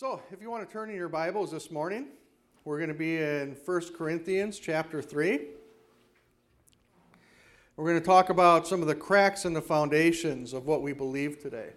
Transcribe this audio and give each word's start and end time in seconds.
So, 0.00 0.22
if 0.32 0.40
you 0.40 0.50
want 0.50 0.66
to 0.66 0.72
turn 0.72 0.88
in 0.88 0.96
your 0.96 1.10
Bibles 1.10 1.50
this 1.50 1.70
morning, 1.70 2.06
we're 2.64 2.78
going 2.78 2.88
to 2.88 2.94
be 2.94 3.18
in 3.18 3.54
1 3.66 3.80
Corinthians 3.94 4.58
chapter 4.58 5.02
3. 5.02 5.40
We're 7.76 7.84
going 7.84 8.00
to 8.00 8.06
talk 8.06 8.30
about 8.30 8.66
some 8.66 8.80
of 8.80 8.88
the 8.88 8.94
cracks 8.94 9.44
in 9.44 9.52
the 9.52 9.60
foundations 9.60 10.54
of 10.54 10.64
what 10.64 10.80
we 10.80 10.94
believe 10.94 11.42
today. 11.42 11.74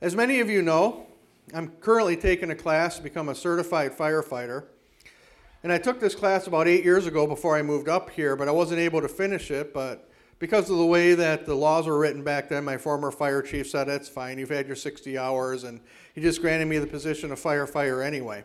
As 0.00 0.16
many 0.16 0.40
of 0.40 0.50
you 0.50 0.60
know, 0.60 1.06
I'm 1.54 1.68
currently 1.80 2.16
taking 2.16 2.50
a 2.50 2.56
class 2.56 2.96
to 2.96 3.02
become 3.04 3.28
a 3.28 3.34
certified 3.36 3.96
firefighter. 3.96 4.64
And 5.62 5.70
I 5.72 5.78
took 5.78 6.00
this 6.00 6.16
class 6.16 6.48
about 6.48 6.66
eight 6.66 6.82
years 6.82 7.06
ago 7.06 7.28
before 7.28 7.56
I 7.56 7.62
moved 7.62 7.88
up 7.88 8.10
here, 8.10 8.34
but 8.34 8.48
I 8.48 8.50
wasn't 8.50 8.80
able 8.80 9.00
to 9.02 9.08
finish 9.08 9.52
it. 9.52 9.72
But 9.72 10.10
because 10.38 10.70
of 10.70 10.76
the 10.76 10.86
way 10.86 11.14
that 11.14 11.46
the 11.46 11.54
laws 11.54 11.86
were 11.86 11.98
written 11.98 12.22
back 12.22 12.48
then, 12.48 12.64
my 12.64 12.76
former 12.76 13.10
fire 13.10 13.42
chief 13.42 13.68
said, 13.68 13.84
That's 13.84 14.08
fine, 14.08 14.38
you've 14.38 14.50
had 14.50 14.66
your 14.66 14.76
60 14.76 15.16
hours, 15.16 15.64
and 15.64 15.80
he 16.14 16.20
just 16.20 16.40
granted 16.40 16.66
me 16.66 16.78
the 16.78 16.86
position 16.86 17.32
of 17.32 17.40
firefighter 17.40 18.04
anyway. 18.04 18.44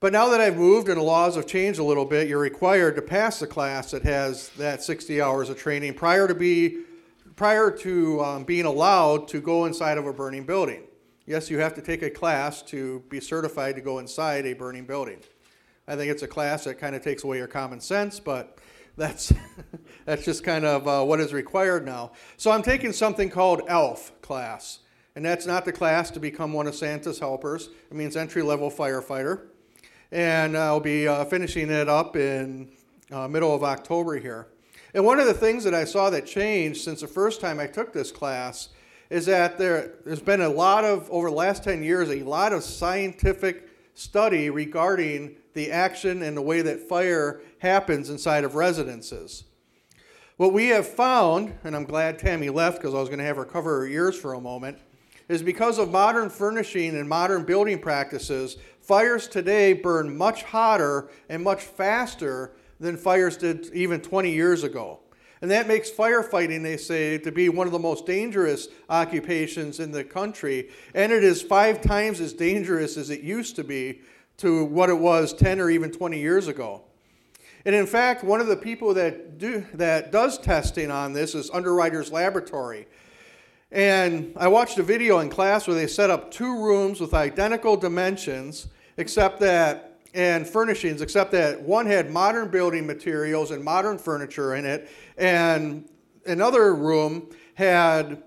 But 0.00 0.14
now 0.14 0.30
that 0.30 0.40
I've 0.40 0.56
moved 0.56 0.88
and 0.88 0.96
the 0.96 1.02
laws 1.02 1.36
have 1.36 1.46
changed 1.46 1.78
a 1.78 1.84
little 1.84 2.06
bit, 2.06 2.26
you're 2.26 2.38
required 2.38 2.96
to 2.96 3.02
pass 3.02 3.38
the 3.38 3.46
class 3.46 3.90
that 3.90 4.02
has 4.04 4.48
that 4.50 4.82
60 4.82 5.20
hours 5.20 5.50
of 5.50 5.58
training 5.58 5.94
prior 5.94 6.26
to 6.26 6.34
be 6.34 6.84
prior 7.36 7.70
to 7.70 8.22
um, 8.22 8.44
being 8.44 8.64
allowed 8.64 9.28
to 9.28 9.40
go 9.40 9.66
inside 9.66 9.98
of 9.98 10.06
a 10.06 10.12
burning 10.12 10.44
building. 10.44 10.82
Yes, 11.26 11.50
you 11.50 11.58
have 11.58 11.74
to 11.74 11.82
take 11.82 12.02
a 12.02 12.10
class 12.10 12.60
to 12.62 13.02
be 13.08 13.20
certified 13.20 13.76
to 13.76 13.80
go 13.80 13.98
inside 13.98 14.46
a 14.46 14.52
burning 14.52 14.84
building. 14.84 15.20
I 15.86 15.96
think 15.96 16.10
it's 16.10 16.22
a 16.22 16.28
class 16.28 16.64
that 16.64 16.78
kind 16.78 16.94
of 16.94 17.02
takes 17.02 17.24
away 17.24 17.38
your 17.38 17.46
common 17.46 17.80
sense, 17.80 18.20
but 18.20 18.58
that's, 19.00 19.32
that's 20.04 20.24
just 20.24 20.44
kind 20.44 20.64
of 20.64 20.86
uh, 20.86 21.04
what 21.04 21.20
is 21.20 21.32
required 21.32 21.84
now. 21.84 22.12
So 22.36 22.50
I'm 22.50 22.62
taking 22.62 22.92
something 22.92 23.30
called 23.30 23.62
ELF 23.66 24.12
class. 24.20 24.80
And 25.16 25.24
that's 25.24 25.46
not 25.46 25.64
the 25.64 25.72
class 25.72 26.10
to 26.12 26.20
become 26.20 26.52
one 26.52 26.68
of 26.68 26.74
Santa's 26.74 27.18
helpers. 27.18 27.68
It 27.90 27.96
means 27.96 28.16
entry 28.16 28.42
level 28.42 28.70
firefighter. 28.70 29.46
And 30.12 30.56
I'll 30.56 30.80
be 30.80 31.08
uh, 31.08 31.24
finishing 31.24 31.70
it 31.70 31.88
up 31.88 32.14
in 32.14 32.70
uh, 33.10 33.26
middle 33.26 33.54
of 33.54 33.64
October 33.64 34.18
here. 34.18 34.48
And 34.94 35.04
one 35.04 35.18
of 35.18 35.26
the 35.26 35.34
things 35.34 35.64
that 35.64 35.74
I 35.74 35.84
saw 35.84 36.10
that 36.10 36.26
changed 36.26 36.82
since 36.82 37.00
the 37.00 37.08
first 37.08 37.40
time 37.40 37.58
I 37.58 37.66
took 37.66 37.92
this 37.92 38.12
class 38.12 38.68
is 39.08 39.26
that 39.26 39.58
there, 39.58 39.94
there's 40.04 40.20
been 40.20 40.42
a 40.42 40.48
lot 40.48 40.84
of, 40.84 41.10
over 41.10 41.30
the 41.30 41.36
last 41.36 41.64
10 41.64 41.82
years, 41.82 42.08
a 42.10 42.22
lot 42.22 42.52
of 42.52 42.62
scientific 42.62 43.69
study 44.00 44.48
regarding 44.48 45.36
the 45.52 45.70
action 45.70 46.22
and 46.22 46.34
the 46.34 46.40
way 46.40 46.62
that 46.62 46.88
fire 46.88 47.42
happens 47.58 48.08
inside 48.08 48.44
of 48.44 48.54
residences. 48.54 49.44
What 50.38 50.54
we 50.54 50.68
have 50.68 50.88
found, 50.88 51.52
and 51.64 51.76
I'm 51.76 51.84
glad 51.84 52.18
Tammy 52.18 52.48
left 52.48 52.78
because 52.78 52.94
I 52.94 52.98
was 52.98 53.10
going 53.10 53.18
to 53.18 53.26
have 53.26 53.36
her 53.36 53.44
cover 53.44 53.80
her 53.80 53.86
ears 53.86 54.18
for 54.18 54.32
a 54.32 54.40
moment, 54.40 54.78
is 55.28 55.42
because 55.42 55.78
of 55.78 55.90
modern 55.90 56.30
furnishing 56.30 56.96
and 56.96 57.06
modern 57.06 57.44
building 57.44 57.78
practices, 57.78 58.56
fires 58.80 59.28
today 59.28 59.74
burn 59.74 60.16
much 60.16 60.44
hotter 60.44 61.10
and 61.28 61.44
much 61.44 61.60
faster 61.60 62.52
than 62.80 62.96
fires 62.96 63.36
did 63.36 63.66
even 63.74 64.00
20 64.00 64.30
years 64.30 64.64
ago. 64.64 65.00
And 65.42 65.50
that 65.50 65.66
makes 65.66 65.90
firefighting, 65.90 66.62
they 66.62 66.76
say, 66.76 67.16
to 67.18 67.32
be 67.32 67.48
one 67.48 67.66
of 67.66 67.72
the 67.72 67.78
most 67.78 68.04
dangerous 68.04 68.68
occupations 68.90 69.80
in 69.80 69.90
the 69.90 70.04
country. 70.04 70.68
And 70.94 71.12
it 71.12 71.24
is 71.24 71.40
five 71.40 71.80
times 71.80 72.20
as 72.20 72.34
dangerous 72.34 72.98
as 72.98 73.08
it 73.08 73.20
used 73.20 73.56
to 73.56 73.64
be 73.64 74.02
to 74.38 74.64
what 74.64 74.90
it 74.90 74.98
was 74.98 75.32
10 75.32 75.60
or 75.60 75.70
even 75.70 75.90
20 75.90 76.18
years 76.18 76.46
ago. 76.46 76.82
And 77.64 77.74
in 77.74 77.86
fact, 77.86 78.24
one 78.24 78.40
of 78.40 78.46
the 78.46 78.56
people 78.56 78.94
that, 78.94 79.38
do, 79.38 79.66
that 79.74 80.12
does 80.12 80.38
testing 80.38 80.90
on 80.90 81.12
this 81.12 81.34
is 81.34 81.50
Underwriters 81.50 82.10
Laboratory. 82.10 82.86
And 83.70 84.32
I 84.36 84.48
watched 84.48 84.78
a 84.78 84.82
video 84.82 85.20
in 85.20 85.30
class 85.30 85.66
where 85.66 85.76
they 85.76 85.86
set 85.86 86.10
up 86.10 86.30
two 86.30 86.62
rooms 86.62 87.00
with 87.00 87.14
identical 87.14 87.76
dimensions, 87.76 88.66
except 88.96 89.40
that, 89.40 89.89
and 90.14 90.46
furnishings, 90.46 91.00
except 91.00 91.32
that 91.32 91.60
one 91.60 91.86
had 91.86 92.10
modern 92.10 92.48
building 92.48 92.86
materials 92.86 93.50
and 93.50 93.62
modern 93.62 93.98
furniture 93.98 94.54
in 94.54 94.64
it, 94.64 94.90
and 95.16 95.88
another 96.26 96.74
room 96.74 97.30
had 97.54 98.22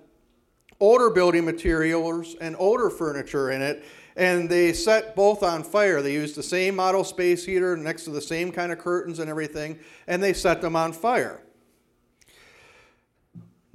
older 0.80 1.10
building 1.10 1.46
materials 1.46 2.36
and 2.42 2.56
older 2.58 2.90
furniture 2.90 3.52
in 3.52 3.62
it 3.62 3.84
and 4.16 4.50
they 4.50 4.74
set 4.74 5.16
both 5.16 5.44
on 5.44 5.64
fire. 5.64 6.02
They 6.02 6.14
used 6.14 6.36
the 6.36 6.44
same 6.44 6.76
model 6.76 7.04
space 7.04 7.46
heater 7.46 7.76
next 7.76 8.04
to 8.06 8.12
the 8.12 8.22
same 8.22 8.52
kind 8.52 8.72
of 8.72 8.80
curtains 8.80 9.20
and 9.20 9.30
everything, 9.30 9.80
and 10.08 10.22
they 10.22 10.34
set 10.34 10.62
them 10.62 10.76
on 10.76 10.94
fire. 10.94 11.43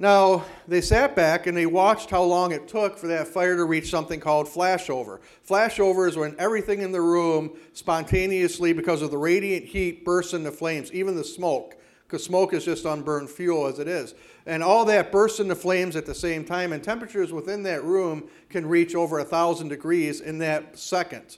Now, 0.01 0.45
they 0.69 0.81
sat 0.81 1.17
back 1.17 1.49
and 1.49 1.57
they 1.57 1.67
watched 1.67 2.09
how 2.09 2.23
long 2.23 2.53
it 2.53 2.69
took 2.69 2.97
for 2.97 3.09
that 3.09 3.27
fire 3.27 3.57
to 3.57 3.65
reach 3.65 3.91
something 3.91 4.21
called 4.21 4.47
flashover. 4.47 5.19
Flashover 5.47 6.09
is 6.09 6.17
when 6.17 6.37
everything 6.39 6.83
in 6.83 6.93
the 6.93 7.01
room 7.01 7.51
spontaneously, 7.73 8.73
because 8.73 9.03
of 9.03 9.11
the 9.11 9.19
radiant 9.19 9.65
heat, 9.65 10.05
bursts 10.05 10.35
into 10.35 10.53
flames, 10.53 10.93
even 10.93 11.17
the 11.17 11.25
smoke 11.25 11.75
because 12.09 12.25
smoke 12.25 12.55
is 12.55 12.65
just 12.65 12.87
unburned 12.87 13.29
fuel 13.29 13.67
as 13.67 13.79
it 13.79 13.87
is. 13.87 14.15
And 14.47 14.63
all 14.63 14.87
that 14.87 15.13
bursts 15.13 15.41
into 15.41 15.55
flames 15.55 15.95
at 15.95 16.07
the 16.07 16.15
same 16.15 16.43
time, 16.43 16.73
and 16.73 16.83
temperatures 16.83 17.33
within 17.33 17.63
that 17.65 17.85
room 17.85 18.31
can 18.49 18.67
reach 18.67 18.95
over 18.95 19.19
a 19.19 19.25
thousand 19.25 19.69
degrees 19.69 20.23
in 20.23 20.39
that 20.39 20.79
second. 20.79 21.37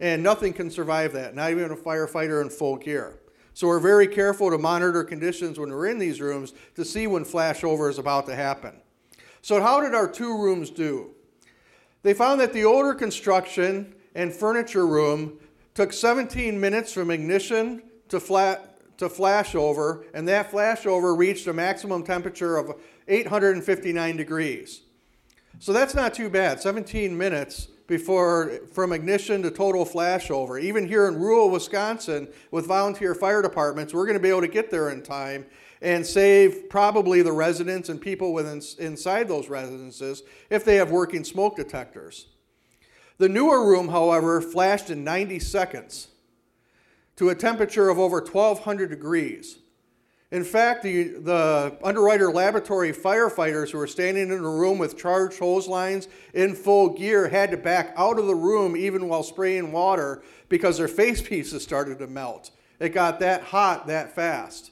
And 0.00 0.20
nothing 0.22 0.52
can 0.52 0.68
survive 0.68 1.12
that, 1.12 1.36
not 1.36 1.52
even 1.52 1.70
a 1.70 1.76
firefighter 1.76 2.42
in 2.42 2.50
full 2.50 2.76
gear. 2.76 3.19
So 3.60 3.66
we're 3.66 3.78
very 3.78 4.08
careful 4.08 4.48
to 4.48 4.56
monitor 4.56 5.04
conditions 5.04 5.58
when 5.58 5.68
we're 5.68 5.88
in 5.88 5.98
these 5.98 6.18
rooms 6.18 6.54
to 6.76 6.82
see 6.82 7.06
when 7.06 7.26
flashover 7.26 7.90
is 7.90 7.98
about 7.98 8.24
to 8.28 8.34
happen. 8.34 8.80
So, 9.42 9.60
how 9.60 9.82
did 9.82 9.94
our 9.94 10.08
two 10.08 10.38
rooms 10.38 10.70
do? 10.70 11.10
They 12.02 12.14
found 12.14 12.40
that 12.40 12.54
the 12.54 12.64
older 12.64 12.94
construction 12.94 13.94
and 14.14 14.32
furniture 14.32 14.86
room 14.86 15.38
took 15.74 15.92
17 15.92 16.58
minutes 16.58 16.94
from 16.94 17.10
ignition 17.10 17.82
to 18.08 18.18
flat 18.18 18.96
to 18.96 19.10
flashover, 19.10 20.06
and 20.14 20.26
that 20.26 20.50
flashover 20.50 21.14
reached 21.14 21.46
a 21.46 21.52
maximum 21.52 22.02
temperature 22.02 22.56
of 22.56 22.80
859 23.08 24.16
degrees. 24.16 24.80
So 25.58 25.74
that's 25.74 25.94
not 25.94 26.14
too 26.14 26.30
bad, 26.30 26.62
17 26.62 27.14
minutes 27.14 27.68
before 27.90 28.60
from 28.72 28.92
ignition 28.92 29.42
to 29.42 29.50
total 29.50 29.84
flashover. 29.84 30.62
Even 30.62 30.88
here 30.88 31.06
in 31.06 31.16
rural 31.16 31.50
Wisconsin 31.50 32.28
with 32.50 32.66
volunteer 32.66 33.14
fire 33.14 33.42
departments, 33.42 33.92
we're 33.92 34.06
going 34.06 34.16
to 34.16 34.22
be 34.22 34.30
able 34.30 34.40
to 34.40 34.48
get 34.48 34.70
there 34.70 34.88
in 34.88 35.02
time 35.02 35.44
and 35.82 36.06
save 36.06 36.70
probably 36.70 37.20
the 37.20 37.32
residents 37.32 37.88
and 37.88 38.00
people 38.00 38.32
within, 38.32 38.62
inside 38.78 39.28
those 39.28 39.48
residences 39.48 40.22
if 40.48 40.64
they 40.64 40.76
have 40.76 40.90
working 40.90 41.24
smoke 41.24 41.56
detectors. 41.56 42.28
The 43.18 43.28
newer 43.28 43.68
room, 43.68 43.88
however, 43.88 44.40
flashed 44.40 44.88
in 44.88 45.04
90 45.04 45.40
seconds 45.40 46.08
to 47.16 47.28
a 47.28 47.34
temperature 47.34 47.90
of 47.90 47.98
over 47.98 48.20
1200 48.20 48.88
degrees. 48.88 49.58
In 50.30 50.44
fact, 50.44 50.84
the, 50.84 51.08
the 51.08 51.76
underwriter 51.82 52.30
laboratory 52.30 52.92
firefighters 52.92 53.70
who 53.70 53.78
were 53.78 53.88
standing 53.88 54.30
in 54.30 54.38
a 54.38 54.50
room 54.50 54.78
with 54.78 54.96
charged 54.96 55.40
hose 55.40 55.66
lines 55.66 56.06
in 56.34 56.54
full 56.54 56.90
gear 56.90 57.28
had 57.28 57.50
to 57.50 57.56
back 57.56 57.92
out 57.96 58.18
of 58.18 58.26
the 58.26 58.34
room 58.34 58.76
even 58.76 59.08
while 59.08 59.24
spraying 59.24 59.72
water 59.72 60.22
because 60.48 60.78
their 60.78 60.88
face 60.88 61.20
pieces 61.28 61.64
started 61.64 61.98
to 61.98 62.06
melt. 62.06 62.52
It 62.78 62.90
got 62.90 63.18
that 63.20 63.42
hot 63.42 63.88
that 63.88 64.14
fast. 64.14 64.70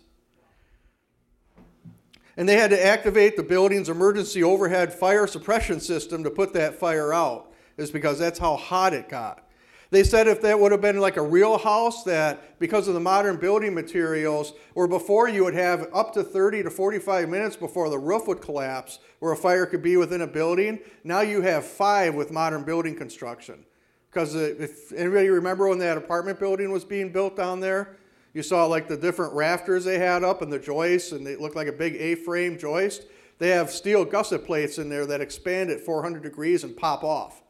And 2.37 2.49
they 2.49 2.57
had 2.57 2.71
to 2.71 2.87
activate 2.87 3.37
the 3.37 3.43
building's 3.43 3.89
emergency 3.89 4.45
overhead 4.45 4.95
fire 4.95 5.27
suppression 5.27 5.81
system 5.81 6.23
to 6.23 6.31
put 6.31 6.53
that 6.53 6.77
fire 6.77 7.13
out, 7.13 7.53
is 7.77 7.91
because 7.91 8.21
that's 8.21 8.39
how 8.39 8.55
hot 8.55 8.95
it 8.95 9.09
got. 9.09 9.47
They 9.91 10.04
said 10.04 10.28
if 10.28 10.43
that 10.43 10.60
would 10.60 10.71
have 10.72 10.82
been 10.82 11.00
like 11.00 11.16
a 11.16 11.22
real 11.22 11.56
house, 11.56 12.04
that 12.04 12.59
because 12.59 12.88
of 12.88 12.94
the 12.94 13.00
modern 13.00 13.37
building 13.37 13.75
materials, 13.75 14.53
or 14.75 14.87
before 14.87 15.28
you 15.28 15.44
would 15.44 15.54
have 15.54 15.88
up 15.94 16.12
to 16.12 16.22
30 16.22 16.65
to 16.65 16.71
45 16.71 17.28
minutes 17.28 17.56
before 17.56 17.88
the 17.88 17.98
roof 17.98 18.27
would 18.27 18.43
collapse, 18.43 18.98
where 19.21 19.32
a 19.32 19.37
fire 19.37 19.65
could 19.65 19.82
be 19.82 19.97
within 19.97 20.21
a 20.21 20.27
building, 20.27 20.78
now 21.04 21.21
you 21.22 21.41
have 21.41 21.65
five 21.65 22.15
with 22.15 22.30
modern 22.30 22.65
building 22.65 22.95
construction. 22.95 23.65
Because 24.10 24.34
if 24.34 24.92
anybody 24.92 25.28
remember 25.28 25.68
when 25.68 25.78
that 25.78 25.97
apartment 25.97 26.39
building 26.39 26.71
was 26.71 26.84
being 26.84 27.10
built 27.10 27.36
down 27.36 27.60
there, 27.60 27.97
you 28.34 28.42
saw 28.42 28.66
like 28.66 28.89
the 28.89 28.97
different 28.97 29.33
rafters 29.33 29.84
they 29.84 29.98
had 29.98 30.22
up 30.22 30.42
and 30.42 30.53
the 30.53 30.59
joists, 30.59 31.13
and 31.13 31.27
they 31.27 31.36
looked 31.36 31.57
like 31.57 31.66
a 31.66 31.72
big 31.72 31.95
A 31.97 32.15
frame 32.15 32.59
joist. 32.59 33.07
They 33.39 33.51
have 33.51 33.71
steel 33.71 34.04
gusset 34.04 34.45
plates 34.45 34.78
in 34.78 34.91
there 34.91 35.07
that 35.07 35.21
expand 35.22 35.71
at 35.71 35.80
400 35.80 36.22
degrees 36.22 36.65
and 36.65 36.77
pop 36.77 37.04
off. 37.04 37.42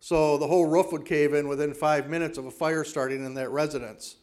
So 0.00 0.38
the 0.38 0.46
whole 0.46 0.66
roof 0.66 0.92
would 0.92 1.04
cave 1.04 1.34
in 1.34 1.48
within 1.48 1.74
five 1.74 2.08
minutes 2.08 2.38
of 2.38 2.46
a 2.46 2.50
fire 2.50 2.84
starting 2.84 3.24
in 3.24 3.34
that 3.34 3.50
residence. 3.50 4.16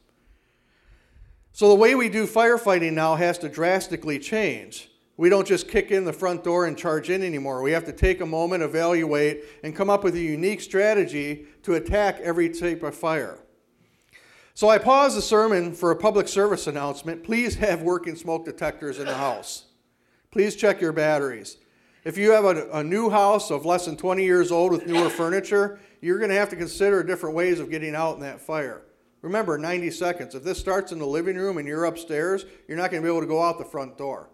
So 1.52 1.70
the 1.70 1.76
way 1.76 1.96
we 1.96 2.10
do 2.10 2.28
firefighting 2.28 2.94
now 2.94 3.16
has 3.16 3.38
to 3.40 3.50
drastically 3.50 4.20
change. 4.20 4.90
We 5.18 5.30
don't 5.30 5.48
just 5.48 5.70
kick 5.70 5.92
in 5.92 6.04
the 6.04 6.12
front 6.12 6.44
door 6.44 6.66
and 6.66 6.78
charge 6.78 7.10
in 7.10 7.24
anymore. 7.24 7.62
We 7.62 7.72
have 7.72 7.86
to 7.86 7.94
take 7.94 8.20
a 8.20 8.26
moment, 8.26 8.64
evaluate, 8.64 9.46
and 9.64 9.76
come 9.76 9.90
up 9.90 10.04
with 10.04 10.16
a 10.16 10.20
unique 10.20 10.60
strategy 10.60 11.46
to 11.64 11.76
attack 11.76 12.20
every 12.20 12.50
type 12.50 12.84
of 12.84 12.96
fire. 12.96 13.40
So 14.54 14.70
I 14.70 14.78
pause 14.78 15.16
the 15.16 15.22
sermon 15.22 15.74
for 15.74 15.92
a 15.92 15.96
public 15.96 16.28
service 16.28 16.68
announcement. 16.68 17.24
Please 17.24 17.56
have 17.56 17.82
working 17.82 18.16
smoke 18.16 18.46
detectors 18.46 19.00
in 19.00 19.06
the 19.06 19.16
house. 19.16 19.66
Please 20.32 20.56
check 20.56 20.82
your 20.82 20.92
batteries. 20.92 21.58
If 22.06 22.20
you 22.20 22.32
have 22.32 22.46
a, 22.46 22.70
a 22.70 22.84
new 22.84 23.10
house 23.10 23.50
of 23.50 23.66
less 23.66 23.86
than 23.86 23.98
20 23.98 24.24
years 24.24 24.52
old 24.52 24.72
with 24.72 24.86
newer 24.86 25.10
furniture, 25.10 25.80
you're 26.02 26.20
going 26.20 26.30
to 26.30 26.36
have 26.36 26.50
to 26.50 26.56
consider 26.56 27.02
different 27.02 27.36
ways 27.36 27.60
of 27.60 27.72
getting 27.72 27.96
out 27.96 28.14
in 28.14 28.22
that 28.22 28.40
fire. 28.40 28.84
Remember, 29.24 29.58
90 29.58 29.90
seconds. 29.90 30.36
If 30.36 30.44
this 30.44 30.60
starts 30.60 30.92
in 30.92 31.00
the 31.00 31.08
living 31.08 31.36
room 31.36 31.58
and 31.58 31.68
you're 31.68 31.86
upstairs, 31.86 32.46
you're 32.68 32.78
not 32.78 32.92
going 32.92 33.02
to 33.02 33.06
be 33.06 33.12
able 33.12 33.22
to 33.22 33.28
go 33.28 33.42
out 33.42 33.58
the 33.58 33.66
front 33.66 33.98
door. 33.98 34.30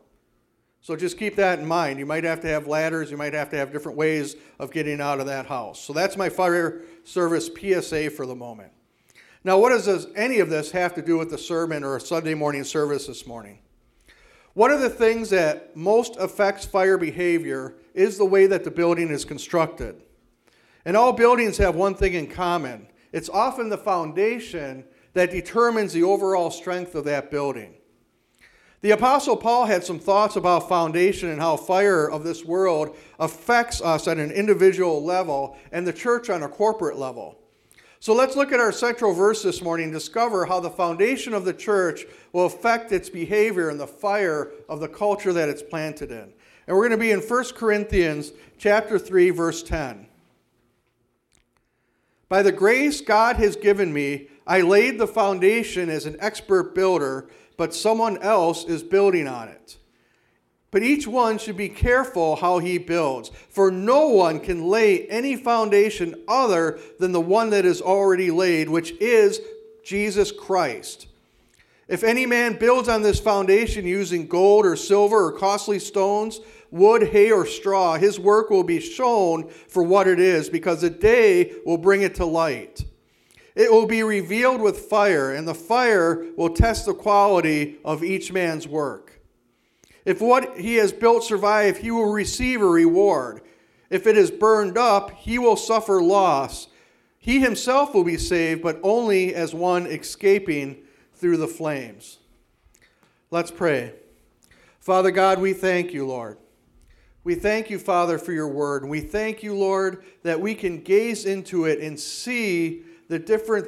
So 0.82 0.98
just 0.98 1.18
keep 1.18 1.38
that 1.38 1.60
in 1.60 1.66
mind. 1.66 1.98
You 1.98 2.06
might 2.06 2.26
have 2.26 2.42
to 2.42 2.48
have 2.50 2.68
ladders, 2.68 3.10
you 3.10 3.16
might 3.16 3.34
have 3.34 3.50
to 3.52 3.56
have 3.56 3.72
different 3.72 3.98
ways 3.98 4.36
of 4.60 4.72
getting 4.72 5.00
out 5.00 5.22
of 5.22 5.28
that 5.28 5.46
house. 5.46 5.80
So 5.80 5.94
that's 5.94 6.18
my 6.18 6.28
fire 6.28 6.82
service 7.06 7.48
PSA 7.48 8.10
for 8.10 8.26
the 8.26 8.36
moment. 8.36 8.74
Now, 9.46 9.58
what 9.58 9.70
does 9.70 10.08
any 10.16 10.40
of 10.40 10.50
this 10.50 10.72
have 10.72 10.94
to 10.96 11.02
do 11.02 11.18
with 11.18 11.30
the 11.30 11.38
sermon 11.38 11.86
or 11.86 11.98
Sunday 12.02 12.34
morning 12.34 12.66
service 12.66 13.08
this 13.08 13.26
morning? 13.26 13.60
One 14.54 14.72
of 14.72 14.82
the 14.82 14.90
things 14.90 15.30
that 15.30 15.76
most 15.76 16.18
affects 16.18 16.66
fire 16.66 16.98
behavior 16.98 17.76
is 17.94 18.18
the 18.18 18.26
way 18.26 18.48
that 18.48 18.64
the 18.64 18.72
building 18.72 19.10
is 19.10 19.24
constructed. 19.24 20.02
And 20.84 20.98
all 20.98 21.14
buildings 21.14 21.58
have 21.58 21.76
one 21.76 21.96
thing 21.96 22.14
in 22.14 22.28
common 22.28 22.88
it's 23.12 23.30
often 23.30 23.68
the 23.68 23.78
foundation 23.78 24.86
that 25.14 25.32
determines 25.32 25.92
the 25.92 26.04
overall 26.04 26.50
strength 26.50 26.96
of 26.96 27.04
that 27.04 27.30
building. 27.30 27.74
The 28.80 28.92
Apostle 28.92 29.36
Paul 29.36 29.66
had 29.66 29.84
some 29.84 30.00
thoughts 30.00 30.38
about 30.38 30.70
foundation 30.70 31.30
and 31.30 31.40
how 31.40 31.58
fire 31.58 32.10
of 32.10 32.24
this 32.24 32.46
world 32.46 32.96
affects 33.20 33.82
us 33.82 34.08
at 34.08 34.18
an 34.18 34.32
individual 34.32 35.04
level 35.04 35.58
and 35.72 35.86
the 35.86 35.94
church 35.94 36.30
on 36.30 36.42
a 36.42 36.48
corporate 36.48 36.98
level. 36.98 37.41
So 38.02 38.16
let's 38.16 38.36
look 38.36 38.52
at 38.52 38.60
our 38.60 38.72
central 38.72 39.14
verse 39.14 39.44
this 39.44 39.62
morning 39.62 39.92
discover 39.92 40.48
how 40.48 40.60
the 40.60 40.72
foundation 40.72 41.36
of 41.36 41.46
the 41.46 41.54
church 41.54 42.08
will 42.34 42.48
affect 42.48 42.92
its 42.92 43.12
behavior 43.12 43.70
and 43.70 43.80
the 43.80 43.86
fire 43.86 44.50
of 44.68 44.80
the 44.80 44.88
culture 44.88 45.32
that 45.34 45.50
it's 45.50 45.62
planted 45.62 46.10
in. 46.10 46.34
And 46.66 46.76
we're 46.76 46.90
going 46.90 46.98
to 46.98 46.98
be 46.98 47.12
in 47.12 47.20
1 47.20 47.44
Corinthians 47.54 48.32
chapter 48.58 48.98
3 48.98 49.30
verse 49.30 49.62
10. 49.62 50.08
By 52.28 52.42
the 52.42 52.52
grace 52.52 53.02
God 53.02 53.36
has 53.36 53.56
given 53.56 53.94
me, 53.94 54.30
I 54.48 54.62
laid 54.62 54.98
the 54.98 55.06
foundation 55.06 55.88
as 55.92 56.08
an 56.08 56.18
expert 56.20 56.74
builder, 56.74 57.30
but 57.56 57.72
someone 57.72 58.18
else 58.24 58.66
is 58.66 58.82
building 58.82 59.28
on 59.28 59.48
it. 59.48 59.78
But 60.72 60.84
each 60.84 61.06
one 61.06 61.38
should 61.38 61.58
be 61.58 61.68
careful 61.68 62.38
how 62.38 62.60
he 62.60 62.78
builds, 62.78 63.30
for 63.50 63.70
no 63.70 64.08
one 64.08 64.40
can 64.40 64.64
lay 64.68 65.06
any 65.08 65.36
foundation 65.36 66.16
other 66.30 66.80
than 66.98 67.12
the 67.12 67.20
one 67.20 67.50
that 67.50 67.66
is 67.66 67.82
already 67.82 68.32
laid, 68.32 68.70
which 68.70 68.92
is 69.02 69.42
Jesus 69.84 70.32
Christ. 70.32 71.08
If 71.90 72.06
any 72.06 72.26
man 72.26 72.58
builds 72.58 72.88
on 72.88 73.02
this 73.02 73.20
foundation 73.20 73.86
using 73.86 74.28
gold 74.28 74.66
or 74.66 74.78
silver 74.78 75.26
or 75.26 75.34
costly 75.34 75.78
stones, 75.78 76.40
wood, 76.72 77.10
hay, 77.10 77.32
or 77.32 77.46
straw, 77.46 77.96
his 77.96 78.18
work 78.18 78.50
will 78.50 78.64
be 78.64 78.80
shown 78.80 79.50
for 79.50 79.84
what 79.84 80.08
it 80.08 80.22
is, 80.22 80.48
because 80.50 80.80
the 80.80 80.90
day 80.90 81.54
will 81.66 81.78
bring 81.78 82.02
it 82.02 82.16
to 82.16 82.26
light. 82.26 82.86
It 83.56 83.70
will 83.70 83.88
be 83.88 84.04
revealed 84.04 84.62
with 84.62 84.80
fire, 84.80 85.34
and 85.34 85.46
the 85.46 85.54
fire 85.54 86.28
will 86.38 86.54
test 86.54 86.86
the 86.86 86.94
quality 86.94 87.78
of 87.84 88.06
each 88.06 88.32
man's 88.32 88.70
work. 88.70 89.11
If 90.06 90.22
what 90.22 90.58
he 90.58 90.76
has 90.76 90.92
built 90.92 91.24
survive, 91.24 91.78
he 91.78 91.92
will 91.92 92.12
receive 92.12 92.62
a 92.62 92.68
reward. 92.68 93.42
If 93.90 94.08
it 94.08 94.18
is 94.18 94.32
burned 94.32 94.78
up, 94.78 95.12
he 95.12 95.38
will 95.38 95.58
suffer 95.58 96.02
loss. 96.02 96.68
He 97.20 97.40
himself 97.40 97.94
will 97.94 98.04
be 98.04 98.18
saved, 98.18 98.64
but 98.64 98.80
only 98.82 99.36
as 99.36 99.54
one 99.54 99.86
escaping 99.86 100.78
through 101.14 101.38
the 101.38 101.48
flames. 101.48 102.18
Let's 103.30 103.52
pray. 103.52 103.94
Father 104.80 105.12
God, 105.12 105.40
we 105.40 105.54
thank 105.54 105.94
you, 105.94 106.08
Lord. 106.08 106.38
We 107.24 107.36
thank 107.36 107.70
you, 107.70 107.78
Father, 107.78 108.18
for 108.18 108.34
your 108.34 108.48
word. 108.48 108.84
We 108.84 109.02
thank 109.02 109.44
you, 109.44 109.56
Lord, 109.56 110.04
that 110.24 110.42
we 110.42 110.56
can 110.56 110.82
gaze 110.82 111.26
into 111.26 111.66
it 111.66 111.80
and 111.80 112.00
see 112.00 112.84
the 113.08 113.20
different 113.20 113.68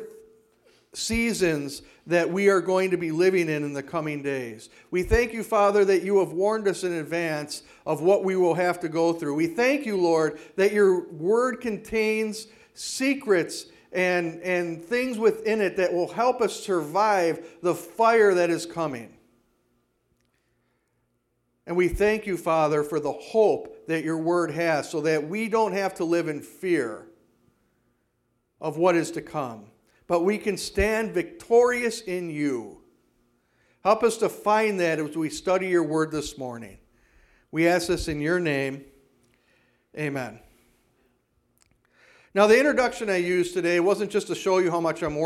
seasons 0.94 1.81
that 2.06 2.30
we 2.30 2.50
are 2.50 2.62
going 2.62 2.92
to 2.92 2.98
be 2.98 3.12
living 3.12 3.50
in 3.50 3.63
in 3.63 3.74
the 3.74 3.84
coming 3.84 4.22
days. 4.22 4.69
We 4.92 5.04
thank 5.04 5.34
you, 5.34 5.44
Father, 5.44 5.86
that 5.86 6.04
you 6.04 6.19
have 6.19 6.34
warned 6.34 6.68
us 6.68 6.84
in 6.84 6.94
advance 6.94 7.63
of 7.86 8.01
what 8.01 8.24
we 8.24 8.36
will 8.36 8.56
have 8.56 8.80
to 8.81 8.90
go 8.90 9.13
through. 9.13 9.36
We 9.36 9.48
thank 9.48 9.86
you, 9.86 9.98
Lord, 9.98 10.40
that 10.56 10.74
your 10.74 11.07
word 11.10 11.62
contains 11.62 12.48
secrets 12.74 13.68
and, 13.92 14.42
and 14.42 14.84
things 14.84 15.18
within 15.18 15.62
it 15.62 15.78
that 15.78 15.94
will 15.94 16.12
help 16.12 16.42
us 16.42 16.60
survive 16.60 17.46
the 17.62 17.75
fire 17.75 18.34
that 18.34 18.50
is 18.50 18.66
coming. 18.66 19.18
And 21.66 21.78
we 21.78 21.88
thank 21.88 22.28
you, 22.28 22.36
Father, 22.36 22.84
for 22.84 23.00
the 23.00 23.13
hope 23.13 23.88
that 23.88 24.04
your 24.04 24.18
word 24.18 24.51
has 24.51 24.89
so 24.89 25.01
that 25.01 25.30
we 25.30 25.48
don't 25.48 25.74
have 25.74 25.94
to 25.96 26.04
live 26.04 26.28
in 26.28 26.42
fear 26.42 27.07
of 28.60 28.78
what 28.78 28.96
is 28.96 29.12
to 29.12 29.22
come, 29.22 29.66
but 30.13 30.24
we 30.24 30.38
can 30.38 30.57
stand 30.57 31.12
victorious 31.12 32.01
in 32.01 32.30
you. 32.30 32.77
Help 33.83 34.04
us 34.04 34.18
to 34.18 34.30
find 34.30 34.80
that 34.80 35.00
as 35.00 35.18
we 35.18 35.27
study 35.27 35.69
your 35.69 35.81
word 35.81 36.12
this 36.12 36.38
morning. 36.38 36.77
We 37.50 37.68
ask 37.68 37.88
this 37.88 38.07
in 38.07 38.21
your 38.21 38.39
name. 38.39 38.86
Amen. 39.98 40.39
Now, 42.36 42.45
the 42.45 42.60
introduction 42.60 43.10
I 43.10 43.15
used 43.15 43.56
today 43.56 43.80
wasn't 43.80 44.12
just 44.12 44.27
to 44.27 44.36
show 44.36 44.60
you 44.60 44.69
how 44.69 44.80
much 44.80 45.01
I'm 45.01 45.18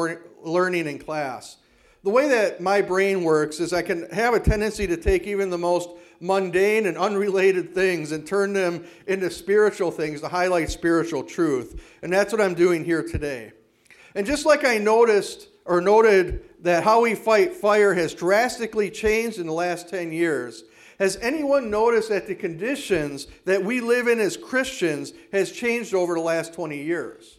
learning 0.41 0.87
in 0.87 0.99
class. 0.99 1.57
The 2.05 2.09
way 2.09 2.29
that 2.29 2.61
my 2.61 2.81
brain 2.81 3.25
works 3.25 3.59
is 3.59 3.73
I 3.73 3.81
can 3.81 4.09
have 4.11 4.35
a 4.35 4.39
tendency 4.39 4.87
to 4.87 4.95
take 4.95 5.27
even 5.27 5.49
the 5.49 5.57
most 5.57 5.89
mundane 6.21 6.85
and 6.85 6.97
unrelated 6.97 7.75
things 7.75 8.13
and 8.13 8.25
turn 8.25 8.53
them 8.53 8.85
into 9.05 9.29
spiritual 9.31 9.91
things 9.91 10.21
to 10.21 10.29
highlight 10.29 10.69
spiritual 10.69 11.23
truth. 11.23 11.83
And 12.01 12.13
that's 12.13 12.31
what 12.31 12.41
I'm 12.41 12.53
doing 12.53 12.85
here 12.85 13.03
today. 13.03 13.51
And 14.17 14.25
just 14.25 14.47
like 14.47 14.65
I 14.65 14.79
noticed 14.79 15.47
or 15.63 15.79
noted 15.79 16.43
that 16.63 16.83
how 16.83 17.01
we 17.01 17.13
fight 17.13 17.53
fire 17.53 17.93
has 17.93 18.15
drastically 18.15 18.89
changed 18.89 19.37
in 19.37 19.45
the 19.45 19.53
last 19.53 19.89
10 19.89 20.11
years, 20.11 20.63
has 20.97 21.17
anyone 21.17 21.69
noticed 21.69 22.09
that 22.09 22.25
the 22.25 22.33
conditions 22.33 23.27
that 23.45 23.63
we 23.63 23.79
live 23.79 24.07
in 24.07 24.19
as 24.19 24.35
Christians 24.35 25.13
has 25.31 25.51
changed 25.51 25.93
over 25.93 26.15
the 26.15 26.19
last 26.19 26.51
20 26.55 26.81
years? 26.81 27.37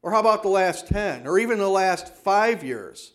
Or 0.00 0.10
how 0.10 0.20
about 0.20 0.42
the 0.42 0.48
last 0.48 0.88
10 0.88 1.26
or 1.26 1.38
even 1.38 1.58
the 1.58 1.68
last 1.68 2.14
5 2.14 2.64
years? 2.64 3.12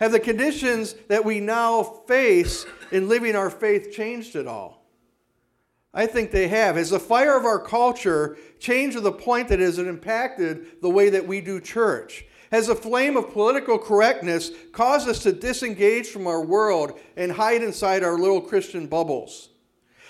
Have 0.00 0.12
the 0.12 0.20
conditions 0.20 0.94
that 1.08 1.26
we 1.26 1.40
now 1.40 1.82
face 1.82 2.64
in 2.90 3.06
living 3.06 3.36
our 3.36 3.50
faith 3.50 3.92
changed 3.92 4.34
at 4.34 4.46
all? 4.46 4.77
I 5.94 6.06
think 6.06 6.30
they 6.30 6.48
have. 6.48 6.76
Has 6.76 6.90
the 6.90 7.00
fire 7.00 7.36
of 7.36 7.44
our 7.44 7.58
culture 7.58 8.36
changed 8.58 8.96
to 8.96 9.00
the 9.00 9.12
point 9.12 9.48
that 9.48 9.60
it 9.60 9.64
has 9.64 9.78
impacted 9.78 10.82
the 10.82 10.90
way 10.90 11.10
that 11.10 11.26
we 11.26 11.40
do 11.40 11.60
church? 11.60 12.26
Has 12.50 12.66
the 12.66 12.74
flame 12.74 13.16
of 13.16 13.32
political 13.32 13.78
correctness 13.78 14.50
caused 14.72 15.08
us 15.08 15.22
to 15.22 15.32
disengage 15.32 16.08
from 16.08 16.26
our 16.26 16.42
world 16.42 16.98
and 17.16 17.32
hide 17.32 17.62
inside 17.62 18.02
our 18.02 18.18
little 18.18 18.40
Christian 18.40 18.86
bubbles? 18.86 19.50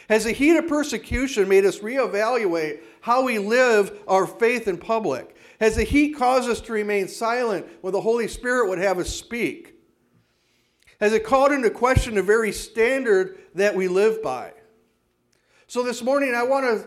Has 0.09 0.25
the 0.25 0.33
heat 0.33 0.57
of 0.57 0.69
persecution 0.69 1.49
made 1.49 1.65
us 1.65 1.81
reevaluate 1.81 2.81
how 3.01 3.25
we 3.25 3.39
live 3.39 4.01
our 4.09 4.27
faith 4.27 4.67
in 4.67 4.79
public? 4.79 5.37
Has 5.61 5.77
the 5.77 5.85
heat 5.85 6.17
caused 6.17 6.49
us 6.49 6.61
to 6.63 6.73
remain 6.73 7.09
silent 7.09 7.67
when 7.83 7.93
the 7.93 8.01
Holy 8.01 8.29
Spirit 8.29 8.69
would 8.69 8.79
have 8.79 8.99
us 8.99 9.11
speak? 9.11 9.75
Has 11.01 11.13
it 11.13 11.25
called 11.25 11.53
into 11.53 11.71
question 11.71 12.15
the 12.15 12.23
very 12.23 12.53
standard 12.53 13.39
that 13.55 13.75
we 13.75 13.87
live 13.89 14.23
by? 14.23 14.53
So 15.71 15.83
this 15.83 16.03
morning, 16.03 16.35
I 16.35 16.45
want 16.45 16.65
to, 16.65 16.87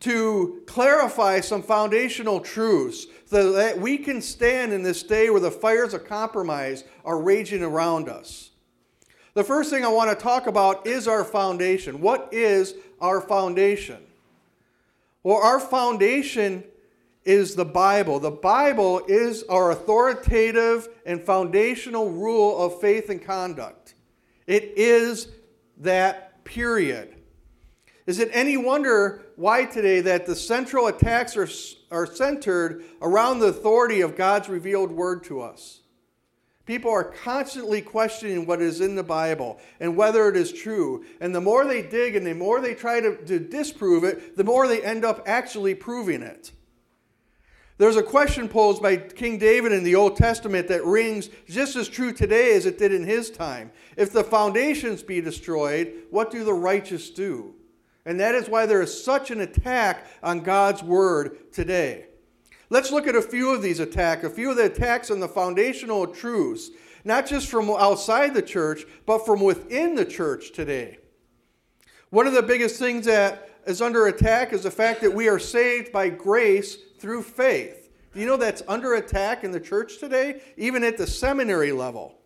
to 0.00 0.62
clarify 0.66 1.38
some 1.38 1.62
foundational 1.62 2.40
truths 2.40 3.06
so 3.26 3.52
that 3.52 3.78
we 3.78 3.98
can 3.98 4.20
stand 4.20 4.72
in 4.72 4.82
this 4.82 5.04
day 5.04 5.30
where 5.30 5.38
the 5.38 5.52
fires 5.52 5.94
of 5.94 6.06
compromise 6.06 6.82
are 7.04 7.22
raging 7.22 7.62
around 7.62 8.08
us. 8.08 8.50
The 9.34 9.44
first 9.44 9.70
thing 9.70 9.84
I 9.84 9.88
want 9.88 10.10
to 10.10 10.20
talk 10.20 10.48
about 10.48 10.88
is 10.88 11.06
our 11.06 11.24
foundation. 11.24 12.00
What 12.00 12.30
is 12.32 12.74
our 13.00 13.20
foundation? 13.20 13.98
Well, 15.22 15.38
our 15.38 15.60
foundation 15.60 16.64
is 17.24 17.54
the 17.54 17.64
Bible. 17.64 18.18
The 18.18 18.32
Bible 18.32 19.02
is 19.06 19.44
our 19.44 19.70
authoritative 19.70 20.88
and 21.06 21.22
foundational 21.22 22.10
rule 22.10 22.60
of 22.60 22.80
faith 22.80 23.08
and 23.08 23.22
conduct. 23.22 23.94
It 24.48 24.72
is 24.76 25.28
that 25.76 26.42
period. 26.42 27.14
Is 28.06 28.18
it 28.18 28.30
any 28.32 28.56
wonder 28.56 29.22
why 29.36 29.64
today 29.64 30.00
that 30.00 30.26
the 30.26 30.34
central 30.34 30.86
attacks 30.86 31.36
are, 31.36 31.48
are 31.90 32.06
centered 32.06 32.84
around 33.02 33.38
the 33.38 33.46
authority 33.46 34.00
of 34.00 34.16
God's 34.16 34.48
revealed 34.48 34.90
word 34.90 35.24
to 35.24 35.40
us? 35.40 35.80
People 36.66 36.92
are 36.92 37.04
constantly 37.04 37.82
questioning 37.82 38.46
what 38.46 38.62
is 38.62 38.80
in 38.80 38.94
the 38.94 39.02
Bible 39.02 39.58
and 39.80 39.96
whether 39.96 40.28
it 40.28 40.36
is 40.36 40.52
true. 40.52 41.04
And 41.20 41.34
the 41.34 41.40
more 41.40 41.64
they 41.64 41.82
dig 41.82 42.14
and 42.14 42.24
the 42.24 42.34
more 42.34 42.60
they 42.60 42.74
try 42.74 43.00
to, 43.00 43.16
to 43.24 43.40
disprove 43.40 44.04
it, 44.04 44.36
the 44.36 44.44
more 44.44 44.68
they 44.68 44.82
end 44.82 45.04
up 45.04 45.22
actually 45.26 45.74
proving 45.74 46.22
it. 46.22 46.52
There's 47.78 47.96
a 47.96 48.02
question 48.02 48.46
posed 48.46 48.82
by 48.82 48.98
King 48.98 49.38
David 49.38 49.72
in 49.72 49.84
the 49.84 49.94
Old 49.94 50.16
Testament 50.16 50.68
that 50.68 50.84
rings 50.84 51.30
just 51.48 51.76
as 51.76 51.88
true 51.88 52.12
today 52.12 52.54
as 52.54 52.66
it 52.66 52.78
did 52.78 52.92
in 52.92 53.04
his 53.04 53.30
time. 53.30 53.72
If 53.96 54.12
the 54.12 54.22
foundations 54.22 55.02
be 55.02 55.20
destroyed, 55.20 55.92
what 56.10 56.30
do 56.30 56.44
the 56.44 56.52
righteous 56.52 57.10
do? 57.10 57.54
And 58.10 58.18
that 58.18 58.34
is 58.34 58.48
why 58.48 58.66
there 58.66 58.82
is 58.82 59.04
such 59.04 59.30
an 59.30 59.40
attack 59.40 60.04
on 60.20 60.40
God's 60.40 60.82
word 60.82 61.52
today. 61.52 62.06
Let's 62.68 62.90
look 62.90 63.06
at 63.06 63.14
a 63.14 63.22
few 63.22 63.54
of 63.54 63.62
these 63.62 63.78
attacks, 63.78 64.24
a 64.24 64.30
few 64.30 64.50
of 64.50 64.56
the 64.56 64.64
attacks 64.64 65.12
on 65.12 65.20
the 65.20 65.28
foundational 65.28 66.08
truths, 66.08 66.70
not 67.04 67.24
just 67.24 67.46
from 67.46 67.70
outside 67.70 68.34
the 68.34 68.42
church, 68.42 68.84
but 69.06 69.24
from 69.24 69.40
within 69.40 69.94
the 69.94 70.04
church 70.04 70.50
today. 70.50 70.98
One 72.08 72.26
of 72.26 72.32
the 72.32 72.42
biggest 72.42 72.80
things 72.80 73.06
that 73.06 73.48
is 73.64 73.80
under 73.80 74.08
attack 74.08 74.52
is 74.52 74.64
the 74.64 74.72
fact 74.72 75.02
that 75.02 75.14
we 75.14 75.28
are 75.28 75.38
saved 75.38 75.92
by 75.92 76.08
grace 76.08 76.78
through 76.98 77.22
faith. 77.22 77.90
Do 78.12 78.18
you 78.18 78.26
know 78.26 78.36
that's 78.36 78.64
under 78.66 78.94
attack 78.94 79.44
in 79.44 79.52
the 79.52 79.60
church 79.60 80.00
today, 80.00 80.42
even 80.56 80.82
at 80.82 80.96
the 80.96 81.06
seminary 81.06 81.70
level? 81.70 82.19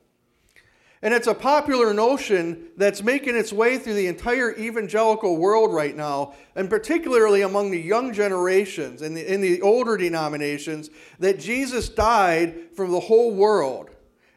And 1.04 1.12
it's 1.12 1.26
a 1.26 1.34
popular 1.34 1.92
notion 1.92 2.68
that's 2.78 3.02
making 3.02 3.36
its 3.36 3.52
way 3.52 3.76
through 3.76 3.92
the 3.92 4.06
entire 4.06 4.56
evangelical 4.56 5.36
world 5.36 5.70
right 5.70 5.94
now, 5.94 6.32
and 6.56 6.70
particularly 6.70 7.42
among 7.42 7.70
the 7.70 7.78
young 7.78 8.14
generations 8.14 9.02
and 9.02 9.18
in, 9.18 9.26
in 9.26 9.40
the 9.42 9.60
older 9.60 9.98
denominations, 9.98 10.88
that 11.18 11.38
Jesus 11.38 11.90
died 11.90 12.70
for 12.74 12.88
the 12.88 13.00
whole 13.00 13.34
world. 13.34 13.90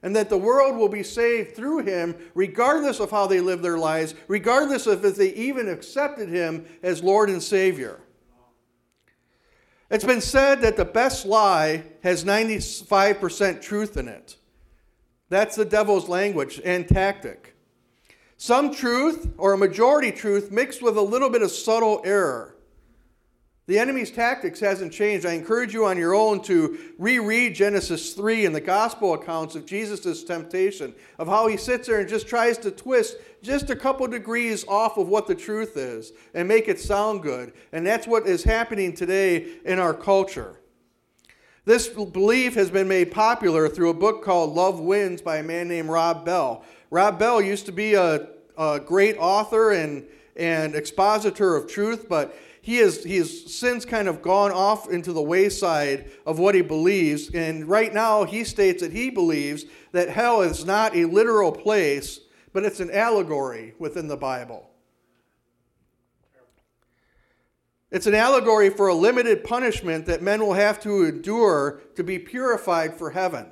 And 0.03 0.13
that 0.17 0.29
the 0.29 0.38
world 0.38 0.75
will 0.75 0.89
be 0.89 1.03
saved 1.03 1.55
through 1.55 1.79
him, 1.79 2.15
regardless 2.36 3.00
of 3.00 3.12
how 3.12 3.27
they 3.27 3.39
live 3.39 3.62
their 3.62 3.77
lives, 3.77 4.13
regardless 4.27 4.88
of 4.88 5.05
if 5.05 5.15
they 5.15 5.33
even 5.33 5.69
accepted 5.69 6.27
him 6.27 6.65
as 6.83 7.01
Lord 7.01 7.29
and 7.29 7.41
Savior. 7.41 8.00
It's 9.89 10.05
been 10.05 10.21
said 10.21 10.62
that 10.62 10.75
the 10.75 10.86
best 10.86 11.25
lie 11.25 11.86
has 12.03 12.25
95% 12.25 13.62
truth 13.62 13.95
in 13.95 14.09
it. 14.09 14.37
That's 15.29 15.55
the 15.55 15.65
devil's 15.65 16.07
language 16.07 16.62
and 16.63 16.88
tactic. 16.88 17.55
Some 18.38 18.74
truth 18.74 19.34
or 19.38 19.53
a 19.53 19.57
majority 19.57 20.12
truth 20.12 20.51
mixed 20.51 20.81
with 20.81 20.96
a 20.98 21.01
little 21.01 21.29
bit 21.29 21.41
of 21.41 21.51
subtle 21.51 22.01
error. 22.05 22.57
The 23.65 23.79
enemy's 23.79 24.12
tactics 24.12 24.62
hasn't 24.62 24.93
changed. 24.93 25.25
I 25.25 25.34
encourage 25.34 25.74
you 25.74 25.86
on 25.86 25.98
your 25.98 26.15
own 26.15 26.41
to 26.43 26.77
reread 26.98 27.53
Genesis 27.53 28.13
3 28.13 28.46
and 28.46 28.55
the 28.55 28.62
gospel 28.62 29.13
accounts 29.13 29.55
of 29.55 29.65
Jesus' 29.65 30.24
temptation, 30.24 30.96
of 31.19 31.27
how 31.27 31.48
he 31.48 31.57
sits 31.57 31.88
there 31.88 32.00
and 32.00 32.07
just 32.07 32.29
tries 32.29 32.57
to 32.60 32.72
twist 32.72 33.17
just 33.41 33.69
a 33.69 33.75
couple 33.75 34.07
degrees 34.07 34.63
off 34.69 34.98
of 34.98 35.10
what 35.10 35.27
the 35.27 35.36
truth 35.36 35.75
is 35.75 36.13
and 36.34 36.48
make 36.48 36.69
it 36.69 36.79
sound 36.79 37.22
good. 37.22 37.51
And 37.74 37.86
that's 37.86 38.07
what 38.07 38.25
is 38.25 38.46
happening 38.46 38.93
today 38.93 39.57
in 39.65 39.79
our 39.79 39.93
culture. 39.93 40.62
This 41.67 41.89
belief 41.89 42.53
has 42.53 42.71
been 42.71 42.88
made 42.88 43.12
popular 43.12 43.67
through 43.67 43.89
a 43.89 43.93
book 43.93 44.24
called 44.24 44.55
Love 44.55 44.79
Wins 44.79 45.21
by 45.21 45.39
a 45.39 45.43
man 45.43 45.67
named 45.67 45.89
Rob 45.89 46.24
Bell. 46.24 46.63
Rob 46.89 47.19
Bell 47.19 47.41
used 47.41 47.65
to 47.65 47.74
be 47.74 47.93
a, 47.93 48.29
a 48.57 48.79
great 48.79 49.17
author 49.17 49.71
and, 49.71 50.05
and 50.38 50.75
expositor 50.75 51.57
of 51.57 51.67
truth, 51.67 52.07
but 52.07 52.33
he 52.62 52.77
has, 52.77 53.03
he 53.03 53.17
has 53.17 53.53
since 53.53 53.83
kind 53.83 54.07
of 54.07 54.21
gone 54.21 54.53
off 54.53 54.89
into 54.89 55.12
the 55.12 55.21
wayside 55.21 56.09
of 56.25 56.39
what 56.39 56.55
he 56.55 56.62
believes. 56.62 57.29
And 57.31 57.67
right 57.67 57.93
now, 57.93 58.24
he 58.24 58.45
states 58.45 58.81
that 58.81 58.93
he 58.93 59.09
believes 59.09 59.65
that 59.91 60.07
hell 60.07 60.43
is 60.43 60.63
not 60.63 60.95
a 60.95 61.03
literal 61.03 61.51
place, 61.51 62.21
but 62.53 62.63
it's 62.63 62.79
an 62.79 62.91
allegory 62.91 63.74
within 63.77 64.07
the 64.07 64.15
Bible. 64.15 64.69
It's 67.89 68.06
an 68.06 68.15
allegory 68.15 68.70
for 68.70 68.88
a 68.88 68.94
limited 68.94 69.44
punishment 69.44 70.06
that 70.08 70.22
men 70.22 70.41
will 70.41 70.53
have 70.53 70.79
to 70.82 71.06
endure 71.06 71.82
to 71.96 72.03
be 72.03 72.20
purified 72.20 72.94
for 72.96 73.12
heaven. 73.12 73.48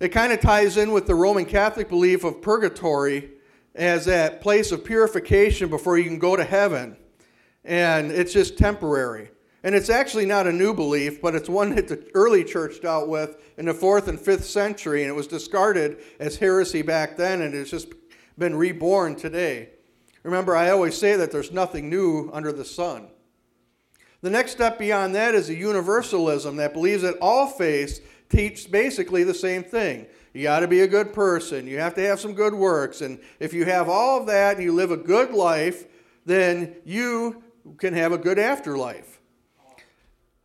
It 0.00 0.08
kind 0.08 0.32
of 0.32 0.40
ties 0.40 0.76
in 0.76 0.92
with 0.92 1.06
the 1.06 1.14
Roman 1.14 1.44
Catholic 1.44 1.88
belief 1.88 2.24
of 2.24 2.42
purgatory 2.42 3.30
as 3.74 4.06
that 4.06 4.40
place 4.40 4.72
of 4.72 4.84
purification 4.84 5.68
before 5.68 5.98
you 5.98 6.04
can 6.04 6.18
go 6.18 6.34
to 6.34 6.42
heaven. 6.42 6.96
And 7.64 8.10
it's 8.10 8.32
just 8.32 8.58
temporary. 8.58 9.30
And 9.62 9.74
it's 9.74 9.90
actually 9.90 10.24
not 10.26 10.46
a 10.46 10.52
new 10.52 10.72
belief, 10.74 11.20
but 11.20 11.34
it's 11.34 11.48
one 11.48 11.74
that 11.74 11.86
the 11.86 12.10
early 12.14 12.42
church 12.42 12.80
dealt 12.80 13.08
with 13.08 13.36
in 13.58 13.66
the 13.66 13.74
fourth 13.74 14.08
and 14.08 14.18
fifth 14.18 14.46
century, 14.46 15.02
and 15.02 15.10
it 15.10 15.14
was 15.14 15.26
discarded 15.26 15.98
as 16.18 16.36
heresy 16.36 16.80
back 16.80 17.18
then, 17.18 17.42
and 17.42 17.54
it's 17.54 17.70
just 17.70 17.88
been 18.38 18.56
reborn 18.56 19.16
today. 19.16 19.68
Remember, 20.22 20.54
I 20.54 20.70
always 20.70 20.96
say 20.96 21.16
that 21.16 21.32
there's 21.32 21.52
nothing 21.52 21.88
new 21.88 22.30
under 22.32 22.52
the 22.52 22.64
sun. 22.64 23.08
The 24.22 24.30
next 24.30 24.52
step 24.52 24.78
beyond 24.78 25.14
that 25.14 25.34
is 25.34 25.48
a 25.48 25.54
universalism 25.54 26.56
that 26.56 26.74
believes 26.74 27.02
that 27.02 27.16
all 27.22 27.46
faiths 27.46 28.00
teach 28.28 28.70
basically 28.70 29.24
the 29.24 29.34
same 29.34 29.64
thing. 29.64 30.06
You 30.34 30.44
got 30.44 30.60
to 30.60 30.68
be 30.68 30.82
a 30.82 30.88
good 30.88 31.12
person. 31.12 31.66
You 31.66 31.78
have 31.78 31.94
to 31.94 32.02
have 32.02 32.20
some 32.20 32.34
good 32.34 32.54
works. 32.54 33.00
And 33.00 33.18
if 33.40 33.52
you 33.52 33.64
have 33.64 33.88
all 33.88 34.20
of 34.20 34.26
that 34.26 34.56
and 34.56 34.64
you 34.64 34.72
live 34.72 34.90
a 34.90 34.96
good 34.96 35.32
life, 35.32 35.86
then 36.26 36.76
you 36.84 37.42
can 37.78 37.94
have 37.94 38.12
a 38.12 38.18
good 38.18 38.38
afterlife. 38.38 39.20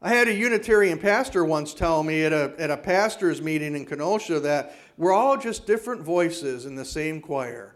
I 0.02 0.10
had 0.10 0.28
a 0.28 0.34
Unitarian 0.34 1.00
pastor 1.00 1.44
once 1.44 1.74
tell 1.74 2.04
me 2.04 2.24
at 2.24 2.34
a, 2.34 2.54
at 2.58 2.72
a 2.72 2.78
pastor's 2.78 3.42
meeting 3.42 3.76
in 3.76 3.86
Kenosha 3.86 4.40
that 4.40 4.76
we're 4.98 5.14
all 5.14 5.38
just 5.38 5.68
different 5.68 6.02
voices 6.02 6.66
in 6.66 6.76
the 6.76 6.86
same 6.86 7.22
choir. 7.22 7.75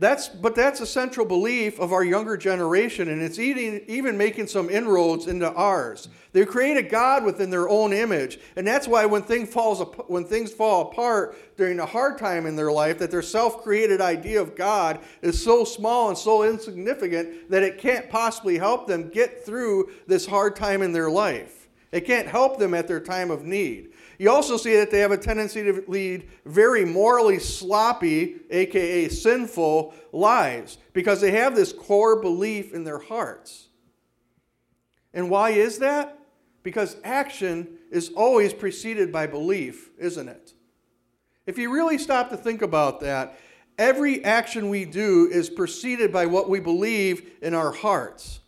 That's, 0.00 0.28
but 0.30 0.54
that's 0.54 0.80
a 0.80 0.86
central 0.86 1.26
belief 1.26 1.78
of 1.78 1.92
our 1.92 2.02
younger 2.02 2.38
generation, 2.38 3.10
and 3.10 3.20
it's 3.20 3.38
even, 3.38 3.82
even 3.86 4.16
making 4.16 4.46
some 4.46 4.70
inroads 4.70 5.26
into 5.26 5.52
ours. 5.52 6.08
They 6.32 6.46
create 6.46 6.78
a 6.78 6.82
God 6.82 7.22
within 7.22 7.50
their 7.50 7.68
own 7.68 7.92
image, 7.92 8.38
and 8.56 8.66
that's 8.66 8.88
why 8.88 9.04
when, 9.04 9.20
thing 9.20 9.44
falls, 9.44 9.82
when 10.08 10.24
things 10.24 10.52
fall 10.52 10.88
apart 10.88 11.36
during 11.58 11.78
a 11.80 11.86
hard 11.86 12.16
time 12.16 12.46
in 12.46 12.56
their 12.56 12.72
life, 12.72 12.98
that 12.98 13.10
their 13.10 13.20
self 13.20 13.62
created 13.62 14.00
idea 14.00 14.40
of 14.40 14.56
God 14.56 15.00
is 15.20 15.44
so 15.44 15.64
small 15.64 16.08
and 16.08 16.16
so 16.16 16.44
insignificant 16.44 17.50
that 17.50 17.62
it 17.62 17.76
can't 17.76 18.08
possibly 18.08 18.56
help 18.56 18.86
them 18.86 19.10
get 19.10 19.44
through 19.44 19.90
this 20.06 20.24
hard 20.24 20.56
time 20.56 20.80
in 20.80 20.92
their 20.94 21.10
life. 21.10 21.68
It 21.92 22.06
can't 22.06 22.26
help 22.26 22.58
them 22.58 22.72
at 22.72 22.88
their 22.88 23.00
time 23.00 23.30
of 23.30 23.44
need. 23.44 23.90
You 24.20 24.28
also 24.30 24.58
see 24.58 24.76
that 24.76 24.90
they 24.90 24.98
have 24.98 25.12
a 25.12 25.16
tendency 25.16 25.62
to 25.62 25.82
lead 25.88 26.28
very 26.44 26.84
morally 26.84 27.38
sloppy, 27.38 28.36
aka 28.50 29.08
sinful, 29.08 29.94
lives 30.12 30.76
because 30.92 31.22
they 31.22 31.30
have 31.30 31.56
this 31.56 31.72
core 31.72 32.20
belief 32.20 32.74
in 32.74 32.84
their 32.84 32.98
hearts. 32.98 33.68
And 35.14 35.30
why 35.30 35.52
is 35.52 35.78
that? 35.78 36.18
Because 36.62 36.98
action 37.02 37.78
is 37.90 38.10
always 38.14 38.52
preceded 38.52 39.10
by 39.10 39.26
belief, 39.26 39.88
isn't 39.98 40.28
it? 40.28 40.52
If 41.46 41.56
you 41.56 41.72
really 41.72 41.96
stop 41.96 42.28
to 42.28 42.36
think 42.36 42.60
about 42.60 43.00
that, 43.00 43.40
every 43.78 44.22
action 44.22 44.68
we 44.68 44.84
do 44.84 45.30
is 45.32 45.48
preceded 45.48 46.12
by 46.12 46.26
what 46.26 46.50
we 46.50 46.60
believe 46.60 47.38
in 47.40 47.54
our 47.54 47.72
hearts. 47.72 48.40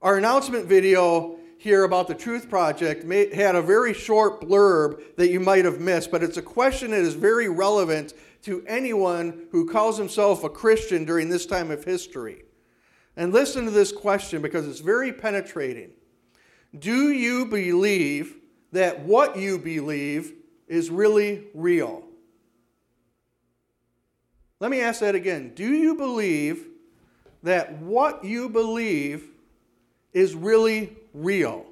Our 0.00 0.16
announcement 0.16 0.66
video 0.66 1.39
here 1.60 1.84
about 1.84 2.08
the 2.08 2.14
Truth 2.14 2.48
Project 2.48 3.04
may, 3.04 3.34
had 3.34 3.54
a 3.54 3.60
very 3.60 3.92
short 3.92 4.40
blurb 4.40 5.14
that 5.16 5.28
you 5.28 5.38
might 5.38 5.66
have 5.66 5.78
missed, 5.78 6.10
but 6.10 6.22
it's 6.22 6.38
a 6.38 6.42
question 6.42 6.90
that 6.92 7.02
is 7.02 7.12
very 7.12 7.50
relevant 7.50 8.14
to 8.44 8.64
anyone 8.66 9.46
who 9.52 9.68
calls 9.68 9.98
himself 9.98 10.42
a 10.42 10.48
Christian 10.48 11.04
during 11.04 11.28
this 11.28 11.44
time 11.44 11.70
of 11.70 11.84
history. 11.84 12.44
And 13.14 13.30
listen 13.30 13.66
to 13.66 13.70
this 13.70 13.92
question 13.92 14.40
because 14.40 14.66
it's 14.66 14.80
very 14.80 15.12
penetrating. 15.12 15.90
Do 16.78 17.10
you 17.10 17.44
believe 17.44 18.36
that 18.72 19.00
what 19.00 19.36
you 19.36 19.58
believe 19.58 20.32
is 20.66 20.88
really 20.88 21.44
real? 21.52 22.04
Let 24.60 24.70
me 24.70 24.80
ask 24.80 25.00
that 25.00 25.14
again. 25.14 25.52
Do 25.54 25.74
you 25.74 25.94
believe 25.94 26.68
that 27.42 27.76
what 27.82 28.24
you 28.24 28.48
believe 28.48 29.28
is 30.14 30.34
really 30.34 30.96
real? 31.14 31.66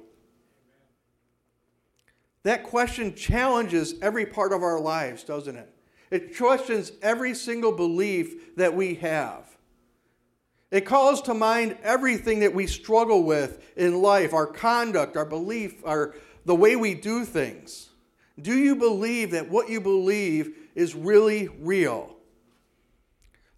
That 2.43 2.63
question 2.63 3.15
challenges 3.15 3.95
every 4.01 4.25
part 4.25 4.53
of 4.53 4.63
our 4.63 4.79
lives, 4.79 5.23
doesn't 5.23 5.55
it? 5.55 5.73
It 6.11 6.37
questions 6.37 6.91
every 7.01 7.35
single 7.35 7.71
belief 7.71 8.55
that 8.55 8.73
we 8.73 8.95
have. 8.95 9.45
It 10.71 10.81
calls 10.81 11.21
to 11.23 11.33
mind 11.33 11.77
everything 11.83 12.39
that 12.39 12.53
we 12.53 12.67
struggle 12.67 13.23
with 13.23 13.73
in 13.75 14.01
life, 14.01 14.33
our 14.33 14.47
conduct, 14.47 15.17
our 15.17 15.25
belief, 15.25 15.83
our, 15.85 16.15
the 16.45 16.55
way 16.55 16.75
we 16.75 16.93
do 16.93 17.25
things. 17.25 17.89
Do 18.39 18.57
you 18.57 18.75
believe 18.75 19.31
that 19.31 19.49
what 19.49 19.69
you 19.69 19.81
believe 19.81 20.55
is 20.75 20.95
really 20.95 21.47
real? 21.59 22.15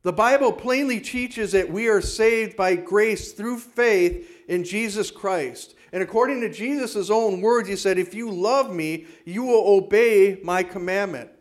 The 0.04 0.14
Bible 0.14 0.52
plainly 0.52 1.00
teaches 1.00 1.52
that 1.52 1.70
we 1.70 1.88
are 1.88 2.02
saved 2.02 2.58
by 2.58 2.76
grace 2.76 3.34
through 3.34 3.60
faith 3.60 4.31
in 4.48 4.64
Jesus 4.64 5.12
Christ. 5.12 5.76
And 5.94 6.02
according 6.02 6.42
to 6.42 6.50
Jesus' 6.50 7.10
own 7.10 7.42
words, 7.42 7.68
he 7.68 7.76
said, 7.76 7.98
If 7.98 8.14
you 8.14 8.32
love 8.32 8.74
me, 8.74 9.06
you 9.26 9.44
will 9.44 9.78
obey 9.78 10.40
my 10.44 10.64
commandments. 10.64 11.36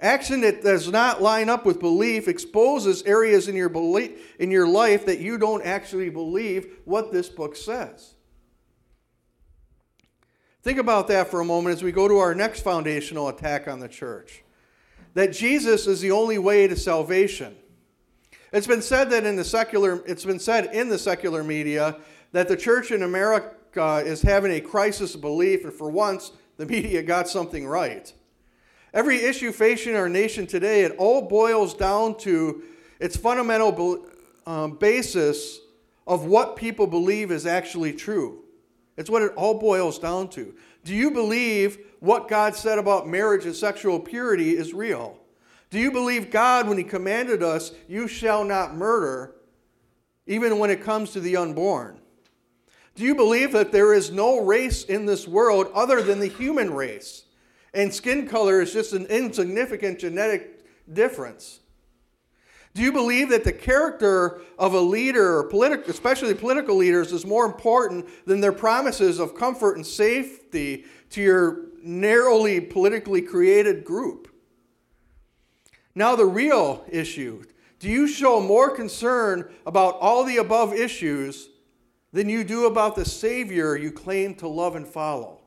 Action 0.00 0.42
that 0.42 0.62
does 0.62 0.90
not 0.90 1.22
line 1.22 1.48
up 1.48 1.64
with 1.64 1.80
belief 1.80 2.28
exposes 2.28 3.02
areas 3.04 3.48
in 3.48 3.56
your, 3.56 3.70
belief, 3.70 4.36
in 4.38 4.50
your 4.50 4.68
life 4.68 5.06
that 5.06 5.20
you 5.20 5.38
don't 5.38 5.64
actually 5.64 6.10
believe 6.10 6.80
what 6.84 7.12
this 7.12 7.28
book 7.28 7.56
says. 7.56 8.14
Think 10.62 10.78
about 10.78 11.08
that 11.08 11.28
for 11.28 11.40
a 11.40 11.44
moment 11.44 11.76
as 11.76 11.82
we 11.82 11.92
go 11.92 12.08
to 12.08 12.18
our 12.18 12.34
next 12.34 12.60
foundational 12.62 13.28
attack 13.28 13.68
on 13.68 13.80
the 13.80 13.88
church. 13.88 14.42
that 15.14 15.32
Jesus 15.32 15.86
is 15.86 16.02
the 16.02 16.10
only 16.10 16.36
way 16.38 16.66
to 16.66 16.76
salvation. 16.76 17.56
It's 18.52 18.66
been 18.66 18.82
said 18.82 19.10
that 19.10 19.24
in 19.24 19.36
the 19.36 19.44
secular 19.44 20.02
it's 20.06 20.24
been 20.24 20.38
said 20.38 20.66
in 20.72 20.88
the 20.88 20.98
secular 20.98 21.42
media 21.42 21.96
that 22.32 22.48
the 22.48 22.56
church 22.56 22.90
in 22.90 23.02
America 23.02 24.02
is 24.04 24.22
having 24.22 24.52
a 24.52 24.60
crisis 24.60 25.14
of 25.14 25.20
belief 25.20 25.64
and 25.64 25.72
for 25.72 25.90
once 25.90 26.32
the 26.56 26.66
media 26.66 27.02
got 27.02 27.28
something 27.28 27.66
right. 27.66 28.12
Every 28.94 29.16
issue 29.16 29.52
facing 29.52 29.96
our 29.96 30.08
nation 30.08 30.46
today 30.46 30.82
it 30.82 30.94
all 30.96 31.22
boils 31.22 31.74
down 31.74 32.16
to 32.18 32.62
its 33.00 33.16
fundamental 33.16 34.06
um, 34.46 34.76
basis 34.76 35.58
of 36.06 36.24
what 36.24 36.56
people 36.56 36.86
believe 36.86 37.32
is 37.32 37.46
actually 37.46 37.92
true. 37.92 38.44
It's 38.96 39.10
what 39.10 39.22
it 39.22 39.32
all 39.34 39.58
boils 39.58 39.98
down 39.98 40.28
to. 40.30 40.54
Do 40.84 40.94
you 40.94 41.10
believe 41.10 41.78
what 41.98 42.28
God 42.28 42.54
said 42.54 42.78
about 42.78 43.08
marriage 43.08 43.44
and 43.44 43.54
sexual 43.54 43.98
purity 43.98 44.56
is 44.56 44.72
real? 44.72 45.18
Do 45.70 45.78
you 45.78 45.90
believe 45.90 46.30
God 46.30 46.68
when 46.68 46.78
He 46.78 46.84
commanded 46.84 47.42
us, 47.42 47.72
you 47.88 48.06
shall 48.08 48.44
not 48.44 48.74
murder, 48.74 49.34
even 50.26 50.58
when 50.58 50.70
it 50.70 50.82
comes 50.82 51.10
to 51.12 51.20
the 51.20 51.36
unborn? 51.36 52.00
Do 52.94 53.04
you 53.04 53.14
believe 53.14 53.52
that 53.52 53.72
there 53.72 53.92
is 53.92 54.10
no 54.10 54.40
race 54.40 54.84
in 54.84 55.04
this 55.04 55.28
world 55.28 55.70
other 55.74 56.02
than 56.02 56.18
the 56.18 56.28
human 56.28 56.72
race? 56.72 57.24
And 57.74 57.92
skin 57.92 58.26
color 58.26 58.62
is 58.62 58.72
just 58.72 58.94
an 58.94 59.04
insignificant 59.06 59.98
genetic 59.98 60.64
difference. 60.90 61.60
Do 62.72 62.82
you 62.82 62.92
believe 62.92 63.30
that 63.30 63.44
the 63.44 63.52
character 63.52 64.40
of 64.58 64.74
a 64.74 64.80
leader, 64.80 65.44
politi- 65.44 65.88
especially 65.88 66.34
political 66.34 66.76
leaders, 66.76 67.12
is 67.12 67.26
more 67.26 67.44
important 67.44 68.06
than 68.26 68.40
their 68.40 68.52
promises 68.52 69.18
of 69.18 69.34
comfort 69.34 69.76
and 69.76 69.86
safety 69.86 70.84
to 71.10 71.22
your 71.22 71.66
narrowly 71.82 72.60
politically 72.60 73.22
created 73.22 73.84
group? 73.84 74.28
Now, 75.96 76.14
the 76.14 76.26
real 76.26 76.84
issue 76.90 77.42
do 77.78 77.90
you 77.90 78.06
show 78.06 78.40
more 78.40 78.70
concern 78.70 79.52
about 79.66 79.96
all 80.00 80.24
the 80.24 80.36
above 80.38 80.72
issues 80.72 81.48
than 82.12 82.28
you 82.28 82.44
do 82.44 82.66
about 82.66 82.96
the 82.96 83.04
Savior 83.04 83.76
you 83.76 83.90
claim 83.90 84.34
to 84.36 84.48
love 84.48 84.76
and 84.76 84.86
follow? 84.86 85.40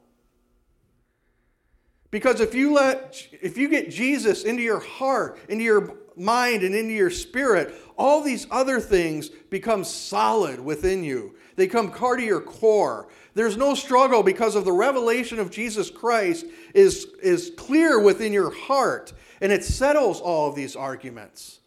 Because 2.12 2.40
if 2.40 2.56
you 2.56 2.74
let 2.74 3.28
if 3.42 3.58
you 3.58 3.70
get 3.70 3.92
Jesus 3.92 4.44
into 4.44 4.64
your 4.64 4.80
heart, 4.80 5.40
into 5.48 5.64
your 5.64 5.96
mind 6.16 6.64
and 6.64 6.74
into 6.76 6.94
your 6.94 7.12
spirit, 7.12 7.74
all 7.98 8.22
these 8.22 8.48
other 8.50 8.80
things 8.80 9.30
become 9.30 9.84
solid 9.84 10.60
within 10.60 11.04
you. 11.04 11.36
They 11.60 11.68
come 11.68 11.92
part 11.92 12.20
of 12.22 12.26
your 12.26 12.40
core. 12.40 13.10
There's 13.34 13.58
no 13.58 13.76
struggle 13.76 14.24
because 14.24 14.56
of 14.56 14.64
the 14.64 14.72
revelation 14.72 15.40
of 15.40 15.52
Jesus 15.52 15.90
Christ 15.90 16.46
is, 16.74 17.06
is 17.22 17.52
clear 17.58 18.00
within 18.00 18.32
your 18.32 18.50
heart, 18.50 19.12
and 19.42 19.52
it 19.52 19.66
settles 19.66 20.22
all 20.22 20.48
of 20.48 20.56
these 20.56 20.78
arguments. 20.78 21.60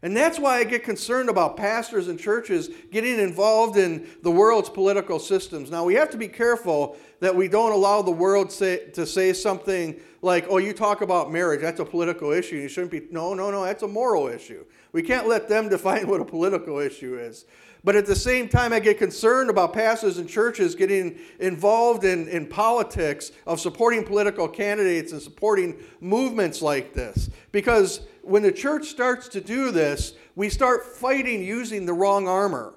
And 0.00 0.16
that's 0.16 0.38
why 0.38 0.60
I 0.60 0.64
get 0.64 0.82
concerned 0.82 1.28
about 1.28 1.58
pastors 1.58 2.08
and 2.08 2.18
churches 2.18 2.70
getting 2.90 3.20
involved 3.20 3.76
in 3.76 4.08
the 4.22 4.30
world's 4.30 4.70
political 4.70 5.18
systems. 5.18 5.70
Now, 5.70 5.84
we 5.84 5.94
have 5.94 6.08
to 6.10 6.16
be 6.16 6.26
careful 6.26 6.96
that 7.20 7.36
we 7.36 7.48
don't 7.48 7.72
allow 7.72 8.00
the 8.00 8.10
world 8.10 8.50
say, 8.50 8.88
to 8.94 9.06
say 9.06 9.34
something 9.34 10.00
like, 10.22 10.46
oh, 10.48 10.56
you 10.56 10.72
talk 10.72 11.02
about 11.02 11.30
marriage, 11.30 11.60
that's 11.60 11.80
a 11.80 11.84
political 11.84 12.32
issue. 12.32 12.56
You 12.56 12.68
shouldn't 12.68 12.92
be. 12.92 13.02
No, 13.10 13.34
no, 13.34 13.50
no, 13.50 13.62
that's 13.62 13.82
a 13.82 13.88
moral 13.88 14.26
issue. 14.28 14.64
We 14.92 15.02
can't 15.02 15.28
let 15.28 15.50
them 15.50 15.68
define 15.68 16.08
what 16.08 16.22
a 16.22 16.24
political 16.24 16.78
issue 16.78 17.18
is. 17.18 17.44
But 17.84 17.96
at 17.96 18.06
the 18.06 18.14
same 18.14 18.48
time, 18.48 18.72
I 18.72 18.78
get 18.78 18.98
concerned 18.98 19.50
about 19.50 19.72
pastors 19.72 20.18
and 20.18 20.28
churches 20.28 20.76
getting 20.76 21.18
involved 21.40 22.04
in, 22.04 22.28
in 22.28 22.46
politics 22.46 23.32
of 23.44 23.58
supporting 23.58 24.04
political 24.04 24.46
candidates 24.46 25.10
and 25.12 25.20
supporting 25.20 25.76
movements 26.00 26.62
like 26.62 26.94
this. 26.94 27.28
Because 27.50 28.02
when 28.22 28.42
the 28.42 28.52
church 28.52 28.86
starts 28.86 29.26
to 29.28 29.40
do 29.40 29.72
this, 29.72 30.14
we 30.36 30.48
start 30.48 30.84
fighting 30.84 31.42
using 31.42 31.84
the 31.84 31.92
wrong 31.92 32.28
armor. 32.28 32.74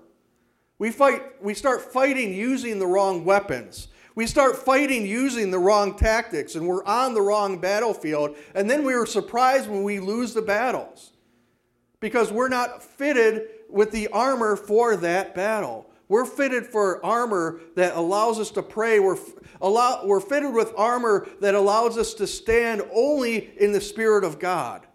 We, 0.79 0.91
fight, 0.91 1.21
we 1.41 1.53
start 1.53 1.81
fighting 1.93 2.33
using 2.33 2.79
the 2.79 2.87
wrong 2.87 3.23
weapons. 3.25 3.89
We 4.15 4.25
start 4.25 4.57
fighting 4.57 5.05
using 5.05 5.51
the 5.51 5.59
wrong 5.59 5.95
tactics, 5.95 6.55
and 6.55 6.67
we're 6.67 6.83
on 6.85 7.13
the 7.13 7.21
wrong 7.21 7.59
battlefield. 7.59 8.37
And 8.55 8.69
then 8.69 8.83
we 8.83 8.93
are 8.93 9.05
surprised 9.05 9.69
when 9.69 9.83
we 9.83 9.99
lose 9.99 10.33
the 10.33 10.41
battles 10.41 11.11
because 11.99 12.31
we're 12.31 12.49
not 12.49 12.81
fitted 12.81 13.49
with 13.69 13.91
the 13.91 14.07
armor 14.09 14.55
for 14.55 14.95
that 14.97 15.35
battle. 15.35 15.89
We're 16.07 16.25
fitted 16.25 16.67
for 16.67 17.03
armor 17.03 17.61
that 17.75 17.95
allows 17.95 18.39
us 18.39 18.51
to 18.51 18.63
pray. 18.63 18.99
We're, 18.99 19.17
allow, 19.59 20.05
we're 20.05 20.19
fitted 20.19 20.53
with 20.53 20.73
armor 20.77 21.27
that 21.41 21.55
allows 21.55 21.97
us 21.97 22.13
to 22.15 22.27
stand 22.27 22.83
only 22.93 23.53
in 23.59 23.71
the 23.71 23.81
Spirit 23.81 24.23
of 24.23 24.39
God. 24.39 24.85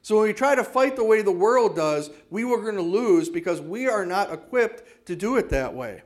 So 0.00 0.16
when 0.16 0.28
we 0.28 0.32
try 0.32 0.54
to 0.54 0.64
fight 0.64 0.96
the 0.96 1.04
way 1.04 1.20
the 1.20 1.32
world 1.32 1.74
does, 1.74 2.10
we 2.30 2.44
were 2.44 2.62
going 2.62 2.76
to 2.76 2.82
lose 2.82 3.28
because 3.28 3.60
we 3.60 3.88
are 3.88 4.06
not 4.06 4.32
equipped 4.32 5.06
to 5.06 5.16
do 5.16 5.36
it 5.36 5.50
that 5.50 5.74
way. 5.74 6.02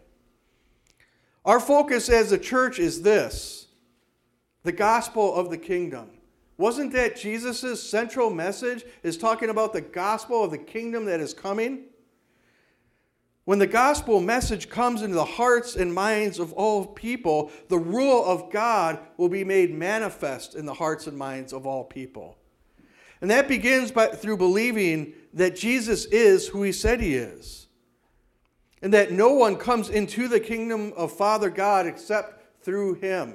Our 1.45 1.61
focus 1.61 2.09
as 2.09 2.33
a 2.33 2.39
church 2.39 2.79
is 2.79 3.03
this 3.03 3.69
the 4.63 4.73
gospel 4.73 5.35
of 5.35 5.51
the 5.51 5.59
kingdom. 5.59 6.11
Wasn't 6.57 6.93
that 6.93 7.17
Jesus' 7.17 7.83
central 7.83 8.31
message? 8.31 8.85
Is 9.03 9.17
talking 9.17 9.49
about 9.49 9.73
the 9.73 9.81
gospel 9.81 10.45
of 10.45 10.51
the 10.51 10.59
kingdom 10.59 11.05
that 11.07 11.21
is 11.21 11.33
coming? 11.33 11.85
When 13.51 13.59
the 13.59 13.67
gospel 13.67 14.21
message 14.21 14.69
comes 14.69 15.03
into 15.03 15.17
the 15.17 15.25
hearts 15.25 15.75
and 15.75 15.93
minds 15.93 16.39
of 16.39 16.53
all 16.53 16.87
people, 16.87 17.51
the 17.67 17.81
rule 17.81 18.25
of 18.25 18.53
God 18.53 19.01
will 19.17 19.29
be 19.29 19.43
made 19.43 19.75
manifest 19.75 20.55
in 20.55 20.67
the 20.67 20.75
hearts 20.75 21.09
and 21.09 21.19
minds 21.19 21.53
of 21.53 21.67
all 21.67 21.83
people. 21.83 22.39
And 23.21 23.29
that 23.29 23.49
begins 23.49 23.91
by, 23.91 24.07
through 24.07 24.37
believing 24.37 25.15
that 25.35 25.57
Jesus 25.57 26.05
is 26.05 26.47
who 26.47 26.63
he 26.63 26.71
said 26.71 27.01
he 27.01 27.17
is 27.17 27.67
and 28.83 28.95
that 28.95 29.11
no 29.11 29.33
one 29.33 29.57
comes 29.57 29.89
into 29.91 30.29
the 30.29 30.39
kingdom 30.39 30.93
of 30.97 31.11
Father 31.11 31.51
God 31.51 31.89
except 31.89 32.63
through 32.63 33.01
him. 33.01 33.35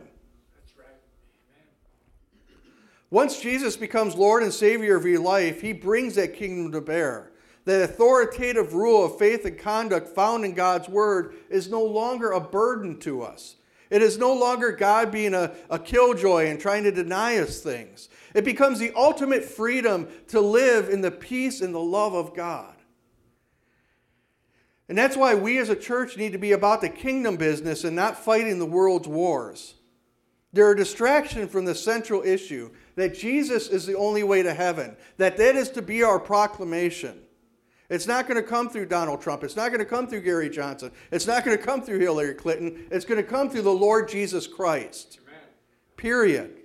Once 3.09 3.41
Jesus 3.41 3.75
becomes 3.75 4.15
Lord 4.15 4.43
and 4.43 4.53
Savior 4.53 4.95
of 4.95 5.05
your 5.05 5.19
life, 5.19 5.59
he 5.59 5.73
brings 5.73 6.15
that 6.15 6.35
kingdom 6.35 6.71
to 6.71 6.79
bear. 6.79 7.33
That 7.65 7.81
authoritative 7.81 8.73
rule 8.73 9.03
of 9.03 9.17
faith 9.17 9.43
and 9.45 9.57
conduct 9.57 10.07
found 10.07 10.45
in 10.45 10.53
God's 10.53 10.87
word 10.87 11.35
is 11.49 11.69
no 11.69 11.83
longer 11.83 12.31
a 12.31 12.39
burden 12.39 12.99
to 13.01 13.23
us. 13.23 13.55
It 13.89 14.01
is 14.01 14.17
no 14.17 14.33
longer 14.33 14.71
God 14.71 15.11
being 15.11 15.33
a, 15.33 15.55
a 15.69 15.77
killjoy 15.77 16.47
and 16.47 16.59
trying 16.59 16.83
to 16.83 16.91
deny 16.91 17.37
us 17.37 17.59
things. 17.59 18.09
It 18.33 18.45
becomes 18.45 18.79
the 18.79 18.91
ultimate 18.95 19.43
freedom 19.43 20.07
to 20.27 20.41
live 20.41 20.89
in 20.89 21.01
the 21.01 21.11
peace 21.11 21.61
and 21.61 21.73
the 21.73 21.79
love 21.79 22.13
of 22.13 22.35
God. 22.35 22.75
And 24.87 24.97
that's 24.97 25.17
why 25.17 25.33
we 25.33 25.57
as 25.57 25.69
a 25.69 25.75
church 25.75 26.17
need 26.17 26.33
to 26.33 26.37
be 26.37 26.51
about 26.51 26.81
the 26.81 26.89
kingdom 26.89 27.37
business 27.37 27.83
and 27.83 27.95
not 27.95 28.17
fighting 28.17 28.59
the 28.59 28.65
world's 28.65 29.07
wars. 29.07 29.75
They're 30.53 30.71
a 30.71 30.77
distraction 30.77 31.47
from 31.47 31.65
the 31.65 31.75
central 31.75 32.21
issue 32.23 32.71
that 32.95 33.15
Jesus 33.15 33.67
is 33.67 33.85
the 33.85 33.95
only 33.97 34.23
way 34.23 34.43
to 34.43 34.53
heaven, 34.53 34.95
that 35.17 35.37
that 35.37 35.55
is 35.55 35.69
to 35.71 35.81
be 35.81 36.03
our 36.03 36.19
proclamation. 36.19 37.24
It's 37.89 38.07
not 38.07 38.27
going 38.27 38.41
to 38.41 38.47
come 38.47 38.69
through 38.69 38.87
Donald 38.87 39.21
Trump. 39.21 39.43
It's 39.43 39.55
not 39.55 39.69
going 39.69 39.79
to 39.79 39.85
come 39.85 40.07
through 40.07 40.21
Gary 40.21 40.49
Johnson. 40.49 40.91
It's 41.11 41.27
not 41.27 41.45
going 41.45 41.55
to 41.55 41.63
come 41.63 41.81
through 41.81 41.99
Hillary 41.99 42.33
Clinton. 42.33 42.87
It's 42.89 43.05
going 43.05 43.21
to 43.21 43.27
come 43.27 43.49
through 43.49 43.61
the 43.61 43.71
Lord 43.71 44.09
Jesus 44.09 44.47
Christ. 44.47 45.19
Amen. 45.27 45.39
Period. 45.97 46.57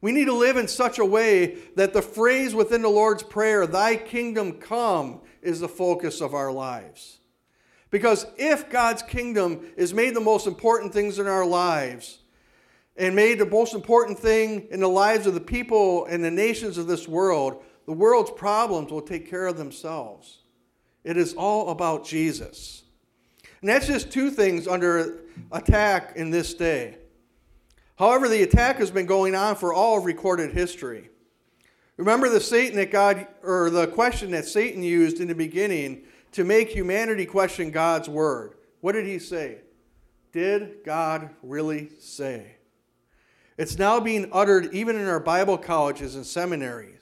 We 0.00 0.12
need 0.12 0.26
to 0.26 0.34
live 0.34 0.56
in 0.56 0.68
such 0.68 0.98
a 0.98 1.04
way 1.04 1.58
that 1.76 1.92
the 1.92 2.02
phrase 2.02 2.54
within 2.54 2.82
the 2.82 2.88
Lord's 2.88 3.22
Prayer, 3.22 3.66
Thy 3.66 3.96
kingdom 3.96 4.54
come, 4.54 5.20
is 5.42 5.60
the 5.60 5.68
focus 5.68 6.20
of 6.20 6.34
our 6.34 6.52
lives. 6.52 7.18
Because 7.90 8.26
if 8.36 8.68
God's 8.68 9.02
kingdom 9.02 9.64
is 9.76 9.94
made 9.94 10.14
the 10.14 10.20
most 10.20 10.46
important 10.46 10.92
things 10.92 11.18
in 11.18 11.26
our 11.26 11.46
lives, 11.46 12.18
and 12.96 13.14
made 13.14 13.38
the 13.38 13.46
most 13.46 13.74
important 13.74 14.18
thing 14.18 14.66
in 14.70 14.80
the 14.80 14.88
lives 14.88 15.26
of 15.26 15.34
the 15.34 15.40
people 15.40 16.06
and 16.06 16.24
the 16.24 16.30
nations 16.30 16.78
of 16.78 16.86
this 16.86 17.06
world, 17.06 17.62
the 17.86 17.92
world's 17.92 18.30
problems 18.32 18.90
will 18.90 19.02
take 19.02 19.30
care 19.30 19.46
of 19.46 19.56
themselves. 19.56 20.40
It 21.04 21.16
is 21.16 21.34
all 21.34 21.70
about 21.70 22.04
Jesus. 22.04 22.82
And 23.60 23.70
that's 23.70 23.86
just 23.86 24.10
two 24.10 24.30
things 24.30 24.66
under 24.66 25.20
attack 25.52 26.12
in 26.16 26.30
this 26.30 26.52
day. 26.52 26.98
However, 27.96 28.28
the 28.28 28.42
attack 28.42 28.76
has 28.78 28.90
been 28.90 29.06
going 29.06 29.34
on 29.34 29.56
for 29.56 29.72
all 29.72 29.98
of 29.98 30.04
recorded 30.04 30.52
history. 30.52 31.08
Remember 31.96 32.28
the 32.28 32.40
Satan 32.40 32.76
that 32.76 32.90
God 32.90 33.26
or 33.42 33.70
the 33.70 33.86
question 33.86 34.32
that 34.32 34.44
Satan 34.44 34.82
used 34.82 35.20
in 35.20 35.28
the 35.28 35.34
beginning 35.34 36.02
to 36.32 36.44
make 36.44 36.68
humanity 36.68 37.24
question 37.24 37.70
God's 37.70 38.08
word. 38.08 38.54
What 38.80 38.92
did 38.92 39.06
he 39.06 39.18
say? 39.18 39.58
Did 40.32 40.84
God 40.84 41.30
really 41.42 41.88
say? 41.98 42.56
It's 43.56 43.78
now 43.78 44.00
being 44.00 44.28
uttered 44.32 44.74
even 44.74 44.96
in 44.96 45.06
our 45.06 45.20
Bible 45.20 45.56
colleges 45.56 46.14
and 46.14 46.26
seminaries. 46.26 46.95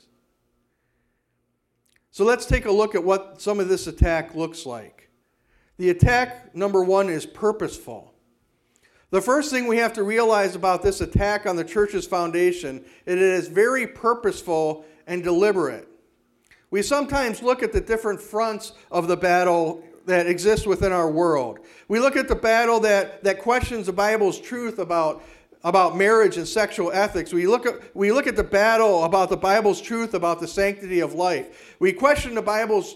So 2.14 2.24
let's 2.24 2.46
take 2.46 2.64
a 2.64 2.70
look 2.70 2.94
at 2.94 3.02
what 3.02 3.42
some 3.42 3.58
of 3.58 3.68
this 3.68 3.88
attack 3.88 4.36
looks 4.36 4.64
like. 4.64 5.10
The 5.78 5.90
attack, 5.90 6.54
number 6.54 6.84
one, 6.84 7.08
is 7.08 7.26
purposeful. 7.26 8.14
The 9.10 9.20
first 9.20 9.50
thing 9.50 9.66
we 9.66 9.78
have 9.78 9.94
to 9.94 10.04
realize 10.04 10.54
about 10.54 10.84
this 10.84 11.00
attack 11.00 11.44
on 11.44 11.56
the 11.56 11.64
church's 11.64 12.06
foundation 12.06 12.84
is 13.04 13.16
it 13.16 13.18
is 13.18 13.48
very 13.48 13.88
purposeful 13.88 14.84
and 15.08 15.24
deliberate. 15.24 15.88
We 16.70 16.82
sometimes 16.82 17.42
look 17.42 17.64
at 17.64 17.72
the 17.72 17.80
different 17.80 18.20
fronts 18.20 18.74
of 18.92 19.08
the 19.08 19.16
battle 19.16 19.82
that 20.06 20.28
exists 20.28 20.68
within 20.68 20.92
our 20.92 21.10
world. 21.10 21.58
We 21.88 21.98
look 21.98 22.14
at 22.14 22.28
the 22.28 22.36
battle 22.36 22.78
that, 22.80 23.24
that 23.24 23.40
questions 23.40 23.86
the 23.86 23.92
Bible's 23.92 24.38
truth 24.38 24.78
about, 24.78 25.24
about 25.64 25.96
marriage 25.96 26.36
and 26.36 26.46
sexual 26.46 26.92
ethics. 26.92 27.32
We 27.32 27.46
look, 27.46 27.64
at, 27.64 27.96
we 27.96 28.12
look 28.12 28.26
at 28.26 28.36
the 28.36 28.44
battle 28.44 29.04
about 29.04 29.30
the 29.30 29.36
Bible's 29.36 29.80
truth 29.80 30.12
about 30.12 30.38
the 30.38 30.46
sanctity 30.46 31.00
of 31.00 31.14
life. 31.14 31.74
We 31.80 31.92
question 31.92 32.34
the 32.34 32.42
Bible's 32.42 32.94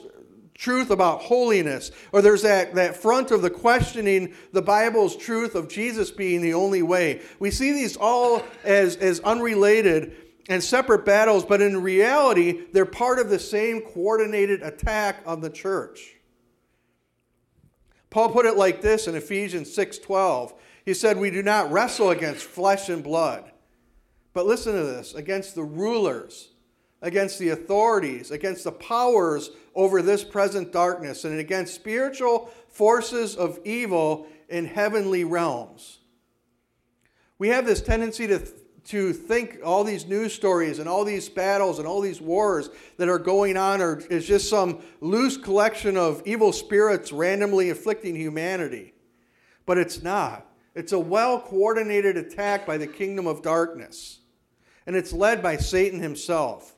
truth 0.54 0.90
about 0.90 1.22
holiness. 1.22 1.90
Or 2.12 2.20
there's 2.20 2.42
that, 2.42 2.74
that 2.74 2.96
front 2.96 3.31
of 3.31 3.40
the 3.40 3.50
questioning 3.50 4.35
the 4.52 4.61
Bible's 4.61 5.16
truth 5.16 5.54
of 5.54 5.68
Jesus 5.68 6.11
being 6.11 6.42
the 6.42 6.52
only 6.52 6.83
way. 6.83 7.22
We 7.38 7.50
see 7.50 7.72
these 7.72 7.96
all 7.96 8.42
as, 8.64 8.96
as 8.96 9.20
unrelated 9.20 10.14
and 10.50 10.62
separate 10.62 11.04
battles, 11.07 11.44
but 11.44 11.62
in 11.62 11.83
reality, 11.83 12.64
they're 12.72 12.87
part 12.87 13.18
of 13.18 13.31
the 13.31 13.38
same 13.38 13.81
coordinated 13.83 14.62
attack 14.62 15.22
on 15.24 15.40
the 15.40 15.50
church. 15.50 16.16
Paul 18.11 18.31
put 18.31 18.46
it 18.46 18.57
like 18.57 18.81
this 18.81 19.07
in 19.07 19.14
Ephesians 19.14 19.74
6:12. 19.74 20.54
He 20.88 20.94
said, 20.94 21.18
"We 21.18 21.31
do 21.31 21.42
not 21.42 21.70
wrestle 21.70 22.09
against 22.09 22.44
flesh 22.44 22.88
and 22.88 23.05
blood, 23.05 23.53
but 24.33 24.46
listen 24.46 24.72
to 24.72 24.85
this, 24.85 25.12
against 25.12 25.55
the 25.55 25.62
rulers, 25.62 26.48
against 27.03 27.38
the 27.38 27.51
authorities, 27.51 28.31
against 28.31 28.64
the 28.64 28.72
powers 28.72 29.51
over 29.74 30.01
this 30.01 30.24
present 30.24 30.72
darkness, 30.72 31.27
and 31.27 31.38
against 31.38 31.74
spiritual 31.74 32.51
forces 32.68 33.37
of 33.37 33.61
evil 33.66 34.29
in 34.48 34.64
heavenly 34.64 35.24
realms." 35.24 35.98
We 37.37 37.48
have 37.48 37.66
this 37.66 37.83
tendency 37.83 38.27
to 38.27 38.40
to 38.85 39.12
think 39.12 39.59
all 39.62 39.85
these 39.85 40.07
news 40.07 40.33
stories 40.33 40.79
and 40.79 40.88
all 40.88 41.05
these 41.05 41.29
battles 41.29 41.79
and 41.79 41.87
all 41.87 42.01
these 42.01 42.22
wars 42.22 42.70
that 42.96 43.11
are 43.11 43.18
going 43.18 43.59
on 43.59 43.83
are, 43.83 44.01
is 44.09 44.27
just 44.27 44.48
some 44.48 44.81
loose 45.03 45.37
collection 45.37 45.98
of 45.98 46.22
evil 46.24 46.51
spirits 46.51 47.12
randomly 47.12 47.68
afflicting 47.68 48.16
humanity. 48.16 48.94
But 49.66 49.77
it's 49.77 50.03
not. 50.03 50.47
It's 50.74 50.92
a 50.92 50.98
well 50.98 51.40
coordinated 51.40 52.16
attack 52.16 52.66
by 52.66 52.78
the 52.78 52.87
kingdom 52.87 53.26
of 53.26 53.42
darkness, 53.42 54.20
and 54.87 54.94
it's 54.94 55.12
led 55.12 55.42
by 55.42 55.57
Satan 55.57 56.00
himself. 56.00 56.74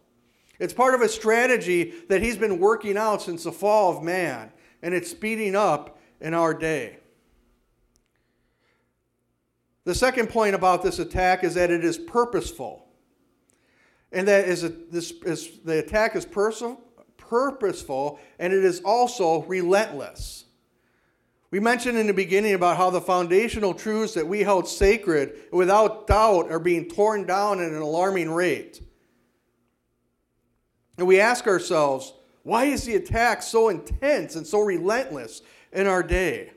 It's 0.59 0.75
part 0.75 0.95
of 0.95 1.01
a 1.01 1.09
strategy 1.09 1.95
that 2.09 2.23
he's 2.23 2.37
been 2.37 2.59
working 2.59 2.97
out 2.97 3.23
since 3.23 3.45
the 3.45 3.53
fall 3.53 3.97
of 3.97 4.03
man, 4.03 4.53
and 4.83 4.95
it's 4.95 5.11
speeding 5.11 5.57
up 5.57 5.99
in 6.21 6.35
our 6.35 6.53
day. 6.55 6.99
The 9.85 9.95
second 9.95 10.29
point 10.29 10.55
about 10.55 10.83
this 10.83 10.99
attack 10.99 11.43
is 11.43 11.55
that 11.55 11.71
it 11.71 11.85
is 11.85 11.99
purposeful. 11.99 12.87
And 14.13 14.29
that 14.29 14.49
is 14.49 14.65
a, 14.65 14.69
this 14.69 15.13
is, 15.25 15.61
the 15.65 15.79
attack 15.79 16.17
is 16.17 16.25
perso- 16.25 16.81
purposeful 17.17 18.19
and 18.39 18.53
it 18.53 18.65
is 18.65 18.81
also 18.85 19.43
relentless. 19.43 20.45
We 21.51 21.59
mentioned 21.59 21.99
in 21.99 22.07
the 22.07 22.15
beginning 22.15 22.55
about 22.55 22.77
how 22.77 22.91
the 22.91 23.01
foundational 23.01 23.75
truths 23.75 24.15
that 24.15 24.27
we 24.27 24.41
held 24.41 24.69
sacred, 24.69 25.37
without 25.53 26.07
doubt, 26.07 26.51
are 26.51 26.61
being 26.61 26.89
torn 26.89 27.27
down 27.27 27.61
at 27.61 27.73
an 27.73 27.83
alarming 27.83 28.31
rate. 28.31 28.81
And 30.97 31.09
we 31.09 31.19
ask 31.19 31.47
ourselves, 31.47 32.13
why 32.43 32.67
is 32.67 32.85
the 32.85 32.95
attack 32.95 33.43
so 33.43 33.69
intense 33.69 34.37
and 34.37 34.47
so 34.47 34.61
relentless 34.61 35.43
in 35.73 35.87
our 35.87 36.03
day? 36.03 36.53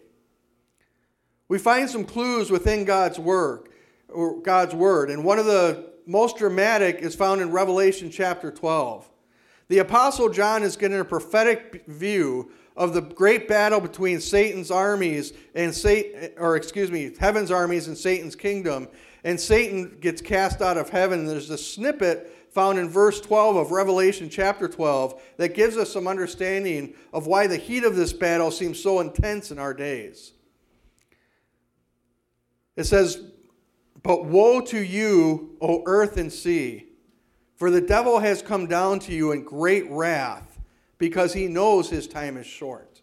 We 1.47 1.57
find 1.57 1.89
some 1.89 2.05
clues 2.05 2.51
within 2.51 2.85
God's 2.85 3.17
word, 3.17 3.69
or 4.09 4.41
God's 4.41 4.75
word, 4.75 5.09
and 5.09 5.25
one 5.25 5.39
of 5.39 5.45
the 5.45 5.91
most 6.05 6.37
dramatic 6.37 6.97
is 6.97 7.15
found 7.15 7.41
in 7.41 7.51
Revelation 7.51 8.11
chapter 8.11 8.51
12. 8.51 9.09
The 9.69 9.79
apostle 9.79 10.29
John 10.29 10.61
is 10.61 10.75
getting 10.75 10.99
a 10.99 11.05
prophetic 11.05 11.85
view 11.87 12.51
of 12.75 12.93
the 12.93 13.01
great 13.01 13.47
battle 13.47 13.79
between 13.79 14.19
Satan's 14.19 14.71
armies 14.71 15.33
and 15.53 15.73
Satan, 15.73 16.31
or 16.37 16.55
excuse 16.55 16.91
me, 16.91 17.13
heaven's 17.19 17.51
armies 17.51 17.87
and 17.87 17.97
Satan's 17.97 18.35
kingdom. 18.35 18.87
And 19.23 19.39
Satan 19.39 19.97
gets 20.01 20.21
cast 20.21 20.61
out 20.61 20.77
of 20.77 20.89
heaven. 20.89 21.25
There's 21.25 21.49
a 21.49 21.57
snippet 21.57 22.29
found 22.53 22.77
in 22.77 22.87
verse 22.87 23.19
12 23.19 23.55
of 23.55 23.71
Revelation 23.71 24.29
chapter 24.29 24.67
12 24.67 25.21
that 25.37 25.55
gives 25.55 25.75
us 25.75 25.91
some 25.91 26.07
understanding 26.07 26.93
of 27.11 27.25
why 27.25 27.47
the 27.47 27.57
heat 27.57 27.83
of 27.83 27.95
this 27.95 28.13
battle 28.13 28.51
seems 28.51 28.81
so 28.81 28.99
intense 28.99 29.49
in 29.49 29.57
our 29.57 29.73
days. 29.73 30.33
It 32.75 32.83
says, 32.85 33.21
But 34.01 34.25
woe 34.25 34.61
to 34.61 34.79
you, 34.79 35.57
O 35.61 35.83
earth 35.85 36.17
and 36.17 36.31
sea, 36.31 36.87
for 37.55 37.71
the 37.71 37.81
devil 37.81 38.19
has 38.19 38.41
come 38.41 38.67
down 38.67 38.99
to 38.99 39.13
you 39.13 39.31
in 39.31 39.43
great 39.43 39.89
wrath, 39.89 40.52
because 41.03 41.33
he 41.33 41.49
knows 41.49 41.89
his 41.89 42.07
time 42.07 42.37
is 42.37 42.45
short. 42.45 43.01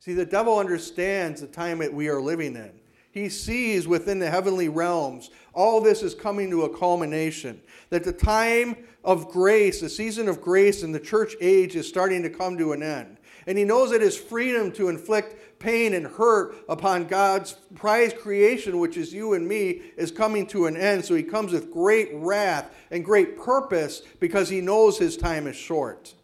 See, 0.00 0.14
the 0.14 0.24
devil 0.24 0.58
understands 0.58 1.42
the 1.42 1.46
time 1.46 1.80
that 1.80 1.92
we 1.92 2.08
are 2.08 2.18
living 2.18 2.56
in. 2.56 2.72
He 3.12 3.28
sees 3.28 3.86
within 3.86 4.20
the 4.20 4.30
heavenly 4.30 4.70
realms 4.70 5.28
all 5.52 5.82
this 5.82 6.02
is 6.02 6.14
coming 6.14 6.48
to 6.48 6.62
a 6.62 6.78
culmination. 6.78 7.60
That 7.90 8.04
the 8.04 8.12
time 8.14 8.74
of 9.04 9.28
grace, 9.28 9.82
the 9.82 9.90
season 9.90 10.30
of 10.30 10.40
grace 10.40 10.82
in 10.82 10.92
the 10.92 10.98
church 10.98 11.34
age 11.42 11.76
is 11.76 11.86
starting 11.86 12.22
to 12.22 12.30
come 12.30 12.56
to 12.56 12.72
an 12.72 12.82
end. 12.82 13.18
And 13.46 13.58
he 13.58 13.64
knows 13.64 13.90
that 13.90 14.00
his 14.00 14.16
freedom 14.16 14.72
to 14.72 14.88
inflict 14.88 15.58
pain 15.58 15.92
and 15.92 16.06
hurt 16.06 16.56
upon 16.70 17.04
God's 17.04 17.52
prized 17.74 18.16
creation, 18.16 18.78
which 18.78 18.96
is 18.96 19.12
you 19.12 19.34
and 19.34 19.46
me, 19.46 19.82
is 19.98 20.10
coming 20.10 20.46
to 20.46 20.64
an 20.64 20.78
end. 20.78 21.04
So 21.04 21.14
he 21.14 21.22
comes 21.22 21.52
with 21.52 21.70
great 21.70 22.08
wrath 22.14 22.74
and 22.90 23.04
great 23.04 23.36
purpose 23.36 24.00
because 24.20 24.48
he 24.48 24.62
knows 24.62 24.96
his 24.96 25.18
time 25.18 25.46
is 25.46 25.54
short. 25.54 26.14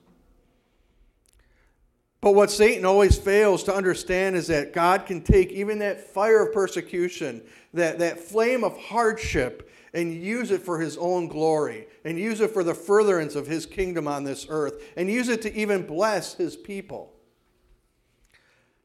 But 2.20 2.34
what 2.34 2.50
Satan 2.50 2.84
always 2.84 3.16
fails 3.16 3.64
to 3.64 3.74
understand 3.74 4.36
is 4.36 4.46
that 4.48 4.74
God 4.74 5.06
can 5.06 5.22
take 5.22 5.50
even 5.52 5.78
that 5.78 6.12
fire 6.12 6.46
of 6.46 6.52
persecution, 6.52 7.42
that, 7.72 7.98
that 7.98 8.18
flame 8.18 8.62
of 8.62 8.76
hardship, 8.78 9.70
and 9.94 10.14
use 10.14 10.50
it 10.50 10.62
for 10.62 10.78
his 10.78 10.96
own 10.98 11.28
glory, 11.28 11.88
and 12.04 12.18
use 12.18 12.40
it 12.40 12.50
for 12.50 12.62
the 12.62 12.74
furtherance 12.74 13.34
of 13.34 13.46
his 13.46 13.64
kingdom 13.64 14.06
on 14.06 14.24
this 14.24 14.46
earth, 14.48 14.82
and 14.96 15.10
use 15.10 15.28
it 15.28 15.42
to 15.42 15.54
even 15.54 15.86
bless 15.86 16.34
his 16.34 16.56
people. 16.56 17.12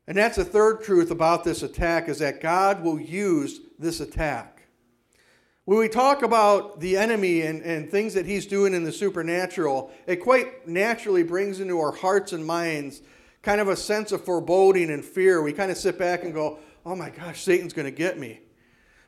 And 0.07 0.17
that's 0.17 0.37
the 0.37 0.45
third 0.45 0.83
truth 0.83 1.11
about 1.11 1.43
this 1.43 1.61
attack 1.61 2.07
is 2.07 2.19
that 2.19 2.41
God 2.41 2.83
will 2.83 2.99
use 2.99 3.59
this 3.77 3.99
attack. 3.99 4.67
When 5.65 5.79
we 5.79 5.89
talk 5.89 6.21
about 6.21 6.79
the 6.79 6.95
enemy 6.95 7.41
and, 7.41 7.63
and 7.63 7.89
things 7.89 8.13
that 8.13 8.27
he's 8.27 8.45
doing 8.45 8.75
in 8.75 8.83
the 8.83 8.91
supernatural, 8.91 9.91
it 10.05 10.17
quite 10.17 10.67
naturally 10.67 11.23
brings 11.23 11.59
into 11.59 11.79
our 11.79 11.91
hearts 11.91 12.33
and 12.33 12.45
minds 12.45 13.01
kind 13.45 13.61
of 13.61 13.67
a 13.67 13.75
sense 13.75 14.11
of 14.11 14.25
foreboding 14.25 14.89
and 14.89 15.05
fear. 15.05 15.43
We 15.43 15.53
kind 15.53 15.69
of 15.69 15.77
sit 15.77 15.99
back 15.99 16.23
and 16.23 16.33
go, 16.33 16.57
oh 16.83 16.95
my 16.95 17.11
gosh, 17.11 17.43
Satan's 17.43 17.73
going 17.73 17.85
to 17.85 17.91
get 17.91 18.17
me. 18.17 18.39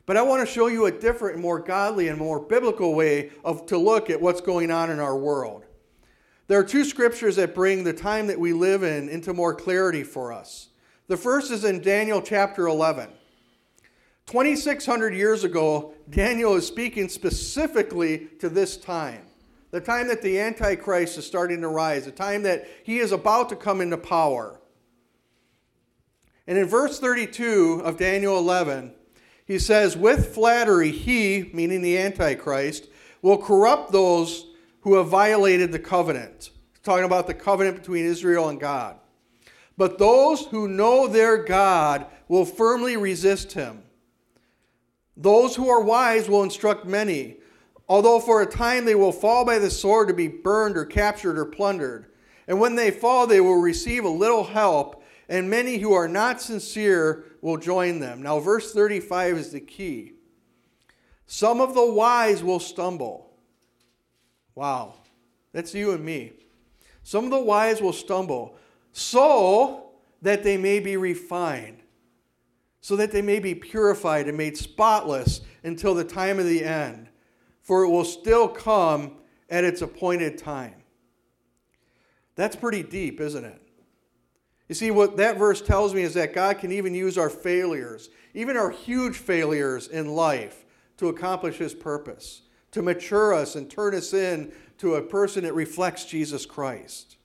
But 0.06 0.16
I 0.16 0.22
want 0.22 0.46
to 0.46 0.50
show 0.50 0.68
you 0.68 0.86
a 0.86 0.92
different, 0.92 1.40
more 1.40 1.58
godly, 1.58 2.06
and 2.06 2.16
more 2.16 2.38
biblical 2.38 2.94
way 2.94 3.32
of, 3.44 3.66
to 3.66 3.76
look 3.76 4.08
at 4.08 4.22
what's 4.22 4.40
going 4.40 4.70
on 4.70 4.90
in 4.90 5.00
our 5.00 5.16
world. 5.16 5.64
There 6.46 6.58
are 6.58 6.64
two 6.64 6.84
scriptures 6.84 7.34
that 7.36 7.52
bring 7.52 7.82
the 7.82 7.92
time 7.92 8.28
that 8.28 8.38
we 8.38 8.52
live 8.52 8.84
in 8.84 9.08
into 9.08 9.34
more 9.34 9.54
clarity 9.54 10.04
for 10.04 10.32
us. 10.32 10.68
The 11.08 11.16
first 11.16 11.50
is 11.50 11.64
in 11.64 11.82
Daniel 11.82 12.22
chapter 12.22 12.68
11. 12.68 13.10
2,600 14.26 15.14
years 15.14 15.42
ago, 15.42 15.94
Daniel 16.08 16.54
is 16.54 16.66
speaking 16.66 17.08
specifically 17.08 18.28
to 18.38 18.48
this 18.48 18.76
time. 18.76 19.27
The 19.70 19.80
time 19.80 20.08
that 20.08 20.22
the 20.22 20.38
Antichrist 20.40 21.18
is 21.18 21.26
starting 21.26 21.60
to 21.60 21.68
rise, 21.68 22.06
the 22.06 22.10
time 22.10 22.42
that 22.44 22.66
he 22.84 22.98
is 22.98 23.12
about 23.12 23.48
to 23.50 23.56
come 23.56 23.80
into 23.80 23.98
power. 23.98 24.60
And 26.46 26.56
in 26.56 26.66
verse 26.66 26.98
32 26.98 27.82
of 27.84 27.98
Daniel 27.98 28.38
11, 28.38 28.94
he 29.44 29.58
says, 29.58 29.96
With 29.96 30.34
flattery, 30.34 30.90
he, 30.90 31.50
meaning 31.52 31.82
the 31.82 31.98
Antichrist, 31.98 32.88
will 33.20 33.36
corrupt 33.36 33.92
those 33.92 34.46
who 34.80 34.94
have 34.94 35.08
violated 35.08 35.72
the 35.72 35.78
covenant. 35.78 36.50
He's 36.72 36.80
talking 36.82 37.04
about 37.04 37.26
the 37.26 37.34
covenant 37.34 37.76
between 37.76 38.06
Israel 38.06 38.48
and 38.48 38.58
God. 38.58 38.96
But 39.76 39.98
those 39.98 40.46
who 40.46 40.68
know 40.68 41.06
their 41.06 41.44
God 41.44 42.06
will 42.28 42.44
firmly 42.44 42.96
resist 42.96 43.52
him. 43.52 43.82
Those 45.16 45.56
who 45.56 45.68
are 45.68 45.82
wise 45.82 46.28
will 46.28 46.42
instruct 46.42 46.86
many, 46.86 47.37
although 47.88 48.20
for 48.20 48.42
a 48.42 48.46
time 48.46 48.84
they 48.84 48.94
will 48.94 49.12
fall 49.12 49.44
by 49.44 49.58
the 49.58 49.70
sword 49.70 50.08
to 50.08 50.14
be 50.14 50.28
burned 50.28 50.76
or 50.76 50.84
captured 50.84 51.38
or 51.38 51.44
plundered. 51.44 52.06
And 52.46 52.60
when 52.60 52.74
they 52.74 52.90
fall, 52.90 53.26
they 53.26 53.40
will 53.40 53.60
receive 53.60 54.04
a 54.04 54.08
little 54.08 54.44
help, 54.44 55.02
and 55.28 55.50
many 55.50 55.78
who 55.78 55.92
are 55.92 56.08
not 56.08 56.40
sincere 56.40 57.24
will 57.42 57.56
join 57.56 58.00
them. 58.00 58.22
Now, 58.22 58.40
verse 58.40 58.72
35 58.72 59.36
is 59.36 59.52
the 59.52 59.60
key. 59.60 60.12
Some 61.26 61.60
of 61.60 61.74
the 61.74 61.84
wise 61.84 62.42
will 62.42 62.60
stumble. 62.60 63.34
Wow, 64.54 64.94
that's 65.52 65.74
you 65.74 65.92
and 65.92 66.04
me. 66.04 66.32
Some 67.02 67.24
of 67.24 67.30
the 67.30 67.40
wise 67.40 67.80
will 67.80 67.92
stumble 67.92 68.56
so 68.92 69.90
that 70.22 70.42
they 70.42 70.56
may 70.56 70.80
be 70.80 70.96
refined, 70.96 71.82
so 72.80 72.96
that 72.96 73.12
they 73.12 73.22
may 73.22 73.38
be 73.38 73.54
purified 73.54 74.26
and 74.26 74.36
made 74.36 74.56
spotless 74.56 75.42
until 75.62 75.94
the 75.94 76.04
time 76.04 76.38
of 76.38 76.46
the 76.46 76.64
end. 76.64 77.07
For 77.68 77.84
it 77.84 77.90
will 77.90 78.06
still 78.06 78.48
come 78.48 79.18
at 79.50 79.62
its 79.62 79.82
appointed 79.82 80.38
time. 80.38 80.72
That's 82.34 82.56
pretty 82.56 82.82
deep, 82.82 83.20
isn't 83.20 83.44
it? 83.44 83.60
You 84.70 84.74
see, 84.74 84.90
what 84.90 85.18
that 85.18 85.36
verse 85.36 85.60
tells 85.60 85.92
me 85.92 86.00
is 86.00 86.14
that 86.14 86.32
God 86.32 86.60
can 86.60 86.72
even 86.72 86.94
use 86.94 87.18
our 87.18 87.28
failures, 87.28 88.08
even 88.32 88.56
our 88.56 88.70
huge 88.70 89.18
failures 89.18 89.86
in 89.86 90.14
life, 90.14 90.64
to 90.96 91.08
accomplish 91.08 91.58
His 91.58 91.74
purpose, 91.74 92.40
to 92.70 92.80
mature 92.80 93.34
us 93.34 93.54
and 93.54 93.70
turn 93.70 93.94
us 93.94 94.14
in 94.14 94.50
to 94.78 94.94
a 94.94 95.02
person 95.02 95.44
that 95.44 95.52
reflects 95.52 96.06
Jesus 96.06 96.46
Christ. 96.46 97.18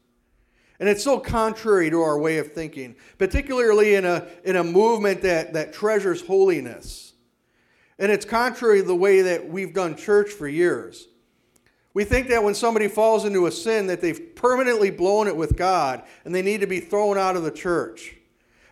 And 0.78 0.90
it's 0.90 1.06
so 1.06 1.22
contrary 1.22 1.90
to 1.90 2.02
our 2.02 2.20
way 2.20 2.38
of 2.40 2.52
thinking, 2.52 2.98
particularly 3.18 3.96
in 3.96 4.04
a, 4.04 4.28
in 4.44 4.58
a 4.58 4.64
movement 4.66 5.22
that, 5.22 5.54
that 5.54 5.72
treasures 5.72 6.22
holiness. 6.22 7.13
And 8.00 8.12
it's 8.12 8.26
contrary 8.26 8.82
to 8.82 8.88
the 8.88 8.96
way 8.96 9.22
that 9.22 9.48
we've 9.48 9.74
done 9.74 9.96
church 9.96 10.32
for 10.32 10.48
years. 10.48 11.08
We 11.94 12.04
think 12.04 12.28
that 12.30 12.44
when 12.44 12.56
somebody 12.56 12.88
falls 12.88 13.24
into 13.24 13.46
a 13.46 13.52
sin 13.52 13.88
that 13.88 14.02
they've 14.02 14.36
permanently 14.36 14.90
blown 14.90 15.28
it 15.28 15.36
with 15.36 15.56
God 15.56 16.04
and 16.26 16.34
they 16.34 16.42
need 16.42 16.62
to 16.62 16.68
be 16.68 16.80
thrown 16.80 17.18
out 17.18 17.36
of 17.36 17.44
the 17.44 17.52
church. 17.52 18.16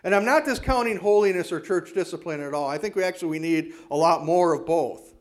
And 0.04 0.16
I'm 0.16 0.26
not 0.26 0.46
discounting 0.46 0.98
holiness 0.98 1.52
or 1.52 1.60
church 1.60 1.94
discipline 1.94 2.42
at 2.42 2.56
all. 2.56 2.68
I 2.68 2.80
think 2.80 2.96
we 2.96 3.04
actually 3.04 3.30
we 3.30 3.40
need 3.40 3.74
a 3.92 3.96
lot 3.96 4.26
more 4.26 4.54
of 4.54 4.66
both. 4.66 5.14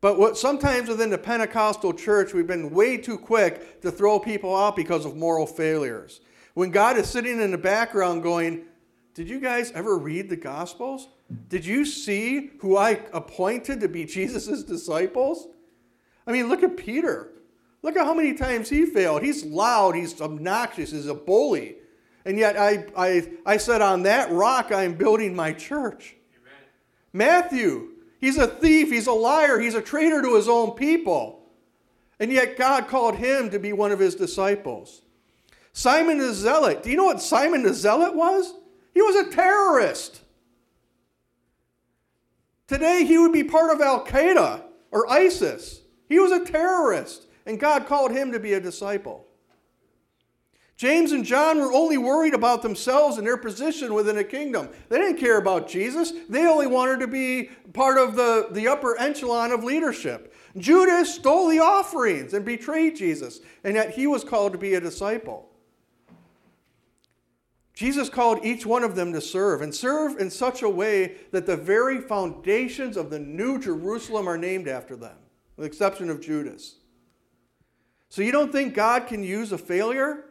But 0.00 0.18
what 0.18 0.36
sometimes 0.36 0.88
within 0.88 1.10
the 1.10 1.18
Pentecostal 1.18 1.92
church 1.92 2.34
we've 2.34 2.46
been 2.46 2.70
way 2.70 2.96
too 2.96 3.16
quick 3.16 3.80
to 3.82 3.92
throw 3.92 4.18
people 4.18 4.54
out 4.54 4.74
because 4.74 5.04
of 5.04 5.16
moral 5.16 5.46
failures. 5.46 6.20
When 6.54 6.70
God 6.70 6.96
is 6.96 7.08
sitting 7.08 7.40
in 7.40 7.52
the 7.52 7.58
background 7.58 8.24
going, 8.24 8.64
"Did 9.14 9.28
you 9.28 9.38
guys 9.38 9.70
ever 9.72 9.96
read 9.96 10.28
the 10.28 10.36
gospels? 10.36 11.08
Did 11.48 11.64
you 11.64 11.84
see 11.84 12.52
who 12.60 12.76
I 12.76 13.00
appointed 13.12 13.80
to 13.80 13.88
be 13.88 14.04
Jesus' 14.04 14.62
disciples?" 14.62 15.48
I 16.26 16.32
mean, 16.32 16.48
look 16.48 16.62
at 16.62 16.76
Peter. 16.76 17.32
Look 17.82 17.96
at 17.96 18.04
how 18.04 18.14
many 18.14 18.34
times 18.34 18.68
he 18.68 18.84
failed. 18.84 19.22
He's 19.22 19.44
loud, 19.44 19.94
he's 19.94 20.20
obnoxious, 20.20 20.90
he's 20.90 21.06
a 21.06 21.14
bully. 21.14 21.76
And 22.24 22.36
yet 22.36 22.58
I, 22.58 22.86
I, 22.96 23.32
I 23.46 23.56
said, 23.58 23.80
On 23.80 24.02
that 24.02 24.32
rock 24.32 24.72
I 24.72 24.82
am 24.82 24.94
building 24.94 25.36
my 25.36 25.52
church. 25.52 26.16
Amen. 26.36 26.68
Matthew, 27.12 27.90
he's 28.20 28.38
a 28.38 28.48
thief, 28.48 28.90
he's 28.90 29.06
a 29.06 29.12
liar, 29.12 29.60
he's 29.60 29.76
a 29.76 29.80
traitor 29.80 30.20
to 30.22 30.34
his 30.34 30.48
own 30.48 30.72
people. 30.72 31.44
And 32.18 32.32
yet 32.32 32.56
God 32.56 32.88
called 32.88 33.16
him 33.16 33.50
to 33.50 33.60
be 33.60 33.72
one 33.72 33.92
of 33.92 34.00
his 34.00 34.16
disciples. 34.16 35.02
Simon 35.72 36.18
the 36.18 36.32
Zealot. 36.32 36.82
Do 36.82 36.90
you 36.90 36.96
know 36.96 37.04
what 37.04 37.20
Simon 37.20 37.62
the 37.62 37.74
Zealot 37.74 38.16
was? 38.16 38.52
He 38.94 39.02
was 39.02 39.14
a 39.14 39.30
terrorist. 39.30 40.22
Today 42.66 43.04
he 43.04 43.18
would 43.18 43.32
be 43.32 43.44
part 43.44 43.74
of 43.74 43.80
Al 43.80 44.04
Qaeda 44.04 44.62
or 44.90 45.10
ISIS. 45.10 45.82
He 46.08 46.18
was 46.18 46.32
a 46.32 46.44
terrorist, 46.44 47.26
and 47.44 47.60
God 47.60 47.86
called 47.86 48.12
him 48.12 48.32
to 48.32 48.40
be 48.40 48.54
a 48.54 48.60
disciple. 48.60 49.26
James 50.76 51.12
and 51.12 51.24
John 51.24 51.58
were 51.58 51.72
only 51.72 51.96
worried 51.96 52.34
about 52.34 52.60
themselves 52.60 53.16
and 53.16 53.26
their 53.26 53.38
position 53.38 53.94
within 53.94 54.18
a 54.18 54.24
kingdom. 54.24 54.68
They 54.90 54.98
didn't 54.98 55.18
care 55.18 55.38
about 55.38 55.68
Jesus. 55.68 56.12
They 56.28 56.46
only 56.46 56.66
wanted 56.66 57.00
to 57.00 57.06
be 57.06 57.50
part 57.72 57.96
of 57.96 58.14
the, 58.14 58.48
the 58.50 58.68
upper 58.68 58.98
echelon 59.00 59.52
of 59.52 59.64
leadership. 59.64 60.34
Judas 60.58 61.14
stole 61.14 61.48
the 61.48 61.60
offerings 61.60 62.34
and 62.34 62.44
betrayed 62.44 62.94
Jesus, 62.94 63.40
and 63.64 63.74
yet 63.74 63.90
he 63.90 64.06
was 64.06 64.22
called 64.22 64.52
to 64.52 64.58
be 64.58 64.74
a 64.74 64.80
disciple. 64.80 65.48
Jesus 67.76 68.08
called 68.08 68.42
each 68.42 68.64
one 68.64 68.82
of 68.82 68.96
them 68.96 69.12
to 69.12 69.20
serve, 69.20 69.60
and 69.60 69.72
serve 69.72 70.18
in 70.18 70.30
such 70.30 70.62
a 70.62 70.68
way 70.68 71.16
that 71.30 71.44
the 71.44 71.58
very 71.58 72.00
foundations 72.00 72.96
of 72.96 73.10
the 73.10 73.18
New 73.18 73.60
Jerusalem 73.60 74.26
are 74.26 74.38
named 74.38 74.66
after 74.66 74.96
them 74.96 75.18
with 75.56 75.64
the 75.64 75.66
exception 75.66 76.08
of 76.08 76.22
Judas. 76.22 76.76
So 78.08 78.22
you 78.22 78.32
don't 78.32 78.50
think 78.50 78.72
God 78.72 79.06
can 79.06 79.22
use 79.22 79.52
a 79.52 79.58
failure? 79.58 80.24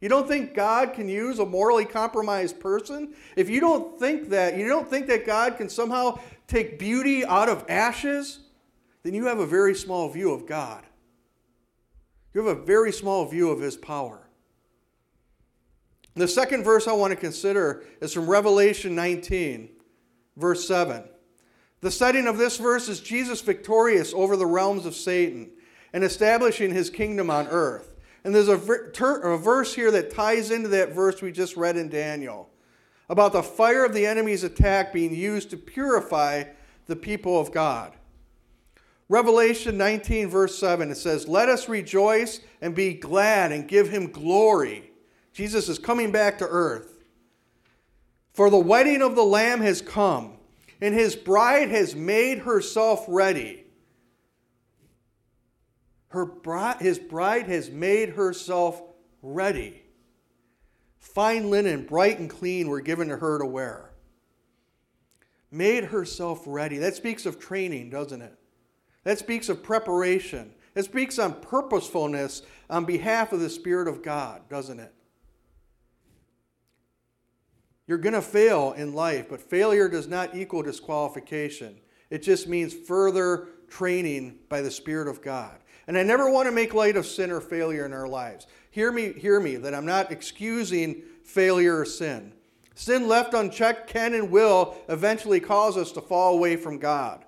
You 0.00 0.08
don't 0.08 0.28
think 0.28 0.54
God 0.54 0.94
can 0.94 1.08
use 1.08 1.40
a 1.40 1.44
morally 1.46 1.84
compromised 1.84 2.60
person? 2.60 3.12
If 3.34 3.50
you 3.50 3.60
don't 3.60 3.98
think 3.98 4.28
that, 4.30 4.56
you 4.56 4.68
don't 4.68 4.88
think 4.88 5.08
that 5.08 5.26
God 5.26 5.56
can 5.56 5.68
somehow 5.68 6.20
take 6.46 6.78
beauty 6.78 7.24
out 7.24 7.48
of 7.48 7.64
ashes, 7.68 8.38
then 9.02 9.14
you 9.14 9.26
have 9.26 9.40
a 9.40 9.46
very 9.46 9.74
small 9.74 10.08
view 10.08 10.32
of 10.32 10.46
God. 10.46 10.84
You 12.34 12.46
have 12.46 12.56
a 12.56 12.62
very 12.62 12.92
small 12.92 13.24
view 13.26 13.50
of 13.50 13.60
his 13.60 13.76
power. 13.76 14.21
The 16.14 16.28
second 16.28 16.62
verse 16.64 16.86
I 16.86 16.92
want 16.92 17.12
to 17.12 17.16
consider 17.16 17.84
is 18.00 18.12
from 18.12 18.28
Revelation 18.28 18.94
19, 18.94 19.70
verse 20.36 20.66
7. 20.66 21.04
The 21.80 21.90
setting 21.90 22.26
of 22.26 22.38
this 22.38 22.58
verse 22.58 22.88
is 22.88 23.00
Jesus 23.00 23.40
victorious 23.40 24.12
over 24.14 24.36
the 24.36 24.46
realms 24.46 24.86
of 24.86 24.94
Satan 24.94 25.50
and 25.92 26.04
establishing 26.04 26.72
his 26.72 26.90
kingdom 26.90 27.30
on 27.30 27.48
earth. 27.48 27.96
And 28.24 28.34
there's 28.34 28.48
a, 28.48 28.56
ver- 28.56 28.92
a, 29.24 29.36
verse 29.36 29.74
here 29.74 29.90
that 29.90 30.14
ties 30.14 30.50
into 30.50 30.68
that 30.68 30.92
verse 30.92 31.20
we 31.20 31.32
just 31.32 31.56
read 31.56 31.76
in 31.76 31.88
Daniel 31.88 32.48
about 33.08 33.32
the 33.32 33.42
fire 33.42 33.84
of 33.84 33.94
the 33.94 34.06
enemy's 34.06 34.44
attack 34.44 34.92
being 34.92 35.14
used 35.14 35.50
to 35.50 35.56
purify 35.56 36.44
the 36.86 36.94
people 36.94 37.40
of 37.40 37.52
God. 37.52 37.92
Revelation 39.08 39.76
19, 39.76 40.28
verse 40.28 40.56
7, 40.58 40.90
it 40.90 40.94
says, 40.94 41.26
Let 41.26 41.48
us 41.48 41.68
rejoice 41.68 42.40
and 42.60 42.74
be 42.74 42.94
glad 42.94 43.50
and 43.50 43.66
give 43.66 43.90
him 43.90 44.10
glory. 44.10 44.91
Jesus 45.32 45.68
is 45.68 45.78
coming 45.78 46.12
back 46.12 46.38
to 46.38 46.46
earth. 46.46 47.04
For 48.32 48.50
the 48.50 48.58
wedding 48.58 49.02
of 49.02 49.14
the 49.14 49.24
Lamb 49.24 49.60
has 49.60 49.82
come 49.82 50.38
and 50.82 50.94
his 50.94 51.14
bride 51.14 51.70
has 51.70 51.94
made 51.94 52.40
herself 52.40 53.04
ready. 53.06 53.64
Her 56.08 56.26
bride, 56.26 56.80
his 56.80 56.98
bride 56.98 57.46
has 57.46 57.70
made 57.70 58.10
herself 58.10 58.82
ready. 59.22 59.82
Fine 60.98 61.50
linen, 61.50 61.86
bright 61.86 62.18
and 62.18 62.28
clean, 62.28 62.68
were 62.68 62.80
given 62.80 63.08
to 63.08 63.16
her 63.16 63.38
to 63.38 63.46
wear. 63.46 63.92
Made 65.52 65.84
herself 65.84 66.42
ready. 66.46 66.78
That 66.78 66.96
speaks 66.96 67.26
of 67.26 67.38
training, 67.38 67.90
doesn't 67.90 68.20
it? 68.20 68.36
That 69.04 69.20
speaks 69.20 69.48
of 69.48 69.62
preparation. 69.62 70.52
It 70.74 70.84
speaks 70.84 71.18
on 71.18 71.34
purposefulness 71.34 72.42
on 72.68 72.86
behalf 72.86 73.32
of 73.32 73.38
the 73.38 73.50
Spirit 73.50 73.86
of 73.86 74.02
God, 74.02 74.48
doesn't 74.48 74.80
it? 74.80 74.92
You're 77.86 77.98
going 77.98 78.14
to 78.14 78.22
fail 78.22 78.72
in 78.72 78.94
life, 78.94 79.26
but 79.28 79.40
failure 79.40 79.88
does 79.88 80.06
not 80.06 80.36
equal 80.36 80.62
disqualification. 80.62 81.80
It 82.10 82.22
just 82.22 82.46
means 82.46 82.72
further 82.72 83.48
training 83.68 84.38
by 84.48 84.60
the 84.60 84.70
Spirit 84.70 85.08
of 85.08 85.22
God. 85.22 85.58
And 85.86 85.98
I 85.98 86.02
never 86.02 86.30
want 86.30 86.46
to 86.46 86.52
make 86.52 86.74
light 86.74 86.96
of 86.96 87.06
sin 87.06 87.30
or 87.30 87.40
failure 87.40 87.84
in 87.84 87.92
our 87.92 88.06
lives. 88.06 88.46
Hear 88.70 88.92
me, 88.92 89.12
hear 89.12 89.40
me, 89.40 89.56
that 89.56 89.74
I'm 89.74 89.86
not 89.86 90.12
excusing 90.12 91.02
failure 91.24 91.80
or 91.80 91.84
sin. 91.84 92.32
Sin 92.74 93.08
left 93.08 93.34
unchecked 93.34 93.88
can 93.88 94.14
and 94.14 94.30
will 94.30 94.76
eventually 94.88 95.40
cause 95.40 95.76
us 95.76 95.90
to 95.92 96.00
fall 96.00 96.34
away 96.34 96.56
from 96.56 96.78
God. 96.78 97.24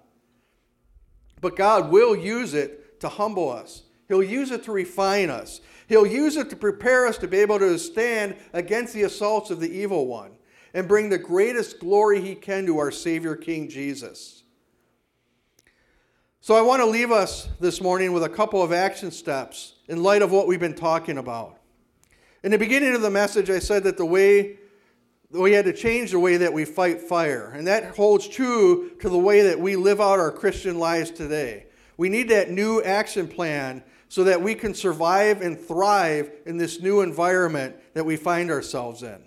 But 1.40 1.56
God 1.56 1.90
will 1.90 2.14
use 2.16 2.54
it 2.54 3.00
to 3.00 3.08
humble 3.08 3.50
us. 3.50 3.82
He'll 4.08 4.22
use 4.22 4.50
it 4.50 4.64
to 4.64 4.72
refine 4.72 5.30
us. 5.30 5.60
He'll 5.88 6.06
use 6.06 6.36
it 6.36 6.48
to 6.50 6.56
prepare 6.56 7.06
us 7.06 7.18
to 7.18 7.28
be 7.28 7.38
able 7.38 7.58
to 7.58 7.78
stand 7.78 8.36
against 8.52 8.94
the 8.94 9.02
assaults 9.02 9.50
of 9.50 9.60
the 9.60 9.70
evil 9.70 10.06
one 10.06 10.30
and 10.74 10.88
bring 10.88 11.08
the 11.08 11.18
greatest 11.18 11.78
glory 11.78 12.20
he 12.20 12.34
can 12.34 12.66
to 12.66 12.78
our 12.78 12.90
Savior 12.90 13.36
King 13.36 13.68
Jesus. 13.68 14.42
So 16.40 16.54
I 16.54 16.60
want 16.60 16.82
to 16.82 16.86
leave 16.86 17.10
us 17.10 17.48
this 17.60 17.80
morning 17.80 18.12
with 18.12 18.24
a 18.24 18.28
couple 18.28 18.62
of 18.62 18.72
action 18.72 19.10
steps 19.10 19.76
in 19.88 20.02
light 20.02 20.20
of 20.20 20.30
what 20.30 20.46
we've 20.46 20.60
been 20.60 20.74
talking 20.74 21.16
about. 21.16 21.58
In 22.42 22.50
the 22.50 22.58
beginning 22.58 22.94
of 22.94 23.00
the 23.00 23.08
message, 23.08 23.48
I 23.48 23.60
said 23.60 23.84
that 23.84 23.96
the 23.96 24.04
way 24.04 24.58
we 25.30 25.52
had 25.52 25.64
to 25.64 25.72
change 25.72 26.10
the 26.10 26.18
way 26.18 26.36
that 26.36 26.52
we 26.52 26.64
fight 26.64 27.00
fire, 27.00 27.52
and 27.56 27.66
that 27.66 27.96
holds 27.96 28.28
true 28.28 28.90
to 29.00 29.08
the 29.08 29.18
way 29.18 29.42
that 29.42 29.58
we 29.58 29.74
live 29.74 30.00
out 30.00 30.18
our 30.18 30.30
Christian 30.30 30.78
lives 30.78 31.10
today. 31.10 31.66
We 31.96 32.08
need 32.08 32.28
that 32.28 32.50
new 32.50 32.82
action 32.82 33.26
plan 33.26 33.82
so 34.08 34.24
that 34.24 34.42
we 34.42 34.54
can 34.54 34.74
survive 34.74 35.40
and 35.40 35.58
thrive 35.58 36.30
in 36.46 36.56
this 36.56 36.80
new 36.80 37.00
environment 37.00 37.76
that 37.94 38.04
we 38.04 38.16
find 38.16 38.50
ourselves 38.50 39.02
in. 39.02 39.22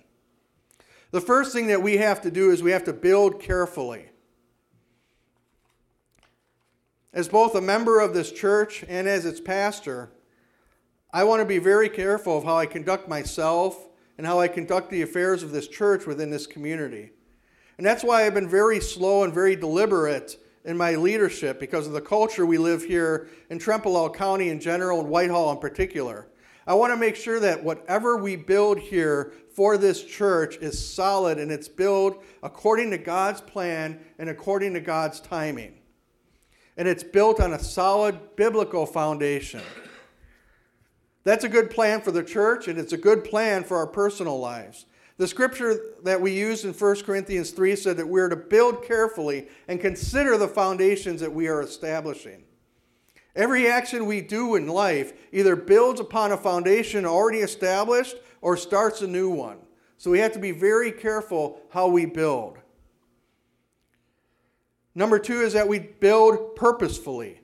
The 1.11 1.21
first 1.21 1.53
thing 1.53 1.67
that 1.67 1.81
we 1.81 1.97
have 1.97 2.21
to 2.21 2.31
do 2.31 2.51
is 2.51 2.61
we 2.61 2.71
have 2.71 2.83
to 2.85 2.93
build 2.93 3.39
carefully. 3.39 4.09
As 7.13 7.29
both 7.29 7.55
a 7.55 7.61
member 7.61 7.99
of 7.99 8.13
this 8.13 8.31
church 8.31 8.83
and 8.87 9.07
as 9.07 9.25
its 9.25 9.39
pastor, 9.39 10.11
I 11.13 11.23
want 11.23 11.39
to 11.39 11.45
be 11.45 11.59
very 11.59 11.89
careful 11.89 12.37
of 12.37 12.43
how 12.43 12.57
I 12.57 12.65
conduct 12.65 13.07
myself 13.07 13.87
and 14.17 14.27
how 14.27 14.39
I 14.39 14.47
conduct 14.49 14.89
the 14.89 15.01
affairs 15.01 15.43
of 15.43 15.51
this 15.51 15.67
church 15.67 16.05
within 16.05 16.29
this 16.29 16.45
community. 16.45 17.11
And 17.77 17.85
that's 17.85 18.03
why 18.03 18.25
I've 18.25 18.33
been 18.33 18.49
very 18.49 18.81
slow 18.81 19.23
and 19.23 19.33
very 19.33 19.55
deliberate 19.55 20.37
in 20.65 20.75
my 20.75 20.95
leadership 20.95 21.59
because 21.59 21.87
of 21.87 21.93
the 21.93 22.01
culture 22.01 22.45
we 22.45 22.57
live 22.57 22.83
here 22.83 23.29
in 23.49 23.57
Trempealeau 23.57 24.13
County 24.13 24.49
in 24.49 24.59
general 24.59 24.99
and 24.99 25.09
Whitehall 25.09 25.51
in 25.53 25.59
particular. 25.59 26.27
I 26.65 26.73
want 26.73 26.91
to 26.91 26.97
make 26.97 27.15
sure 27.15 27.39
that 27.39 27.63
whatever 27.63 28.17
we 28.17 28.35
build 28.35 28.77
here 28.77 29.31
for 29.57 29.75
this 29.75 30.03
church 30.03 30.57
is 30.57 30.77
solid 30.87 31.39
and 31.39 31.51
it's 31.51 31.67
built 31.67 32.23
according 32.43 32.91
to 32.91 32.97
God's 32.99 33.41
plan 33.41 33.99
and 34.19 34.29
according 34.29 34.75
to 34.75 34.79
God's 34.79 35.19
timing. 35.19 35.73
and 36.77 36.87
it's 36.87 37.03
built 37.03 37.39
on 37.39 37.53
a 37.53 37.59
solid 37.59 38.35
biblical 38.35 38.85
foundation. 38.85 39.63
That's 41.23 41.43
a 41.43 41.49
good 41.49 41.71
plan 41.71 42.01
for 42.01 42.11
the 42.11 42.23
church, 42.23 42.67
and 42.67 42.77
it's 42.77 42.93
a 42.93 42.97
good 42.97 43.23
plan 43.23 43.63
for 43.63 43.77
our 43.77 43.87
personal 43.87 44.39
lives. 44.39 44.85
The 45.17 45.27
scripture 45.27 45.75
that 46.03 46.21
we 46.21 46.33
used 46.33 46.63
in 46.63 46.71
1 46.73 47.01
Corinthians 47.01 47.49
3 47.49 47.75
said 47.75 47.97
that 47.97 48.07
we're 48.07 48.29
to 48.29 48.35
build 48.35 48.85
carefully 48.85 49.47
and 49.67 49.81
consider 49.81 50.37
the 50.37 50.47
foundations 50.47 51.19
that 51.21 51.33
we 51.33 51.47
are 51.47 51.63
establishing. 51.63 52.43
Every 53.35 53.67
action 53.67 54.05
we 54.05 54.21
do 54.21 54.55
in 54.55 54.67
life 54.67 55.13
either 55.31 55.55
builds 55.55 55.99
upon 55.99 56.31
a 56.31 56.37
foundation 56.37 57.07
already 57.07 57.39
established 57.39 58.17
or 58.47 58.55
starts 58.55 59.01
a 59.01 59.07
new 59.07 59.29
one. 59.29 59.57
So 59.97 60.09
we 60.09 60.19
have 60.19 60.31
to 60.31 60.39
be 60.39 60.51
very 60.51 60.93
careful 60.93 61.59
how 61.69 61.89
we 61.89 62.05
build. 62.05 62.57
Number 64.95 65.19
two 65.19 65.41
is 65.41 65.51
that 65.51 65.67
we 65.67 65.79
build 65.79 66.55
purposefully. 66.55 67.41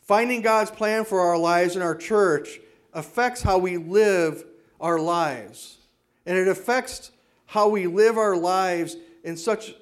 Finding 0.00 0.42
God's 0.42 0.70
plan 0.70 1.04
for 1.04 1.18
our 1.18 1.36
lives 1.36 1.74
in 1.74 1.82
our 1.82 1.96
church 1.96 2.60
affects 2.92 3.42
how 3.42 3.58
we 3.58 3.78
live 3.78 4.44
our 4.80 5.00
lives. 5.00 5.78
And 6.24 6.38
it 6.38 6.46
affects 6.46 7.10
how 7.46 7.68
we 7.68 7.88
live 7.88 8.16
our 8.16 8.36
lives 8.36 8.94
in 9.24 9.36
such 9.36 9.74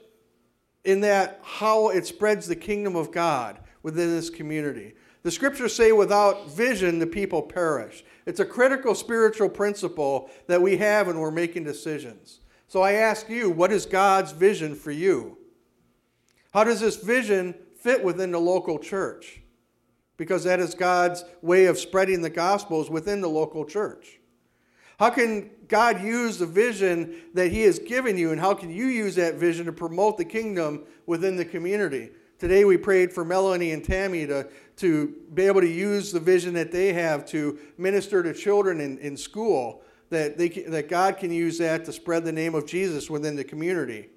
in 0.86 1.00
that 1.00 1.40
how 1.42 1.88
it 1.88 2.06
spreads 2.06 2.46
the 2.46 2.56
kingdom 2.56 2.96
of 2.96 3.12
God 3.12 3.58
within 3.82 4.10
this 4.10 4.30
community. 4.30 4.94
The 5.22 5.30
scriptures 5.30 5.74
say 5.74 5.90
without 5.92 6.50
vision 6.50 6.98
the 7.00 7.06
people 7.06 7.42
perish. 7.42 8.04
It's 8.26 8.40
a 8.40 8.44
critical 8.44 8.94
spiritual 8.94 9.48
principle 9.48 10.30
that 10.46 10.62
we 10.62 10.76
have 10.76 11.08
when 11.08 11.18
we're 11.18 11.32
making 11.32 11.64
decisions. 11.64 12.40
So 12.68 12.82
I 12.82 12.92
ask 12.92 13.28
you, 13.28 13.50
what 13.50 13.72
is 13.72 13.86
God's 13.86 14.32
vision 14.32 14.74
for 14.74 14.92
you? 14.92 15.38
How 16.52 16.64
does 16.64 16.80
this 16.80 16.96
vision 16.96 17.54
fit 17.76 18.02
within 18.02 18.30
the 18.30 18.40
local 18.40 18.78
church? 18.78 19.42
Because 20.16 20.44
that 20.44 20.60
is 20.60 20.74
God's 20.74 21.24
way 21.42 21.66
of 21.66 21.78
spreading 21.78 22.22
the 22.22 22.30
gospels 22.30 22.88
within 22.88 23.20
the 23.20 23.28
local 23.28 23.64
church. 23.64 24.18
How 24.98 25.10
can 25.10 25.50
God 25.68 26.02
use 26.02 26.38
the 26.38 26.46
vision 26.46 27.16
that 27.34 27.52
He 27.52 27.62
has 27.62 27.78
given 27.78 28.16
you, 28.16 28.32
and 28.32 28.40
how 28.40 28.54
can 28.54 28.70
you 28.70 28.86
use 28.86 29.14
that 29.16 29.34
vision 29.34 29.66
to 29.66 29.72
promote 29.72 30.16
the 30.16 30.24
kingdom 30.24 30.84
within 31.04 31.36
the 31.36 31.44
community? 31.44 32.10
Today 32.38 32.64
we 32.64 32.76
prayed 32.76 33.12
for 33.12 33.24
Melanie 33.24 33.72
and 33.72 33.84
Tammy 33.84 34.26
to, 34.26 34.46
to 34.76 35.14
be 35.34 35.44
able 35.44 35.60
to 35.60 35.68
use 35.68 36.12
the 36.12 36.20
vision 36.20 36.54
that 36.54 36.70
they 36.70 36.92
have 36.92 37.26
to 37.26 37.58
minister 37.78 38.22
to 38.22 38.34
children 38.34 38.80
in, 38.80 38.98
in 38.98 39.16
school, 39.16 39.82
that, 40.10 40.36
they, 40.38 40.48
that 40.48 40.88
God 40.88 41.18
can 41.18 41.32
use 41.32 41.58
that 41.58 41.84
to 41.86 41.92
spread 41.92 42.24
the 42.24 42.32
name 42.32 42.54
of 42.54 42.66
Jesus 42.66 43.10
within 43.10 43.36
the 43.36 43.44
community. 43.44 44.10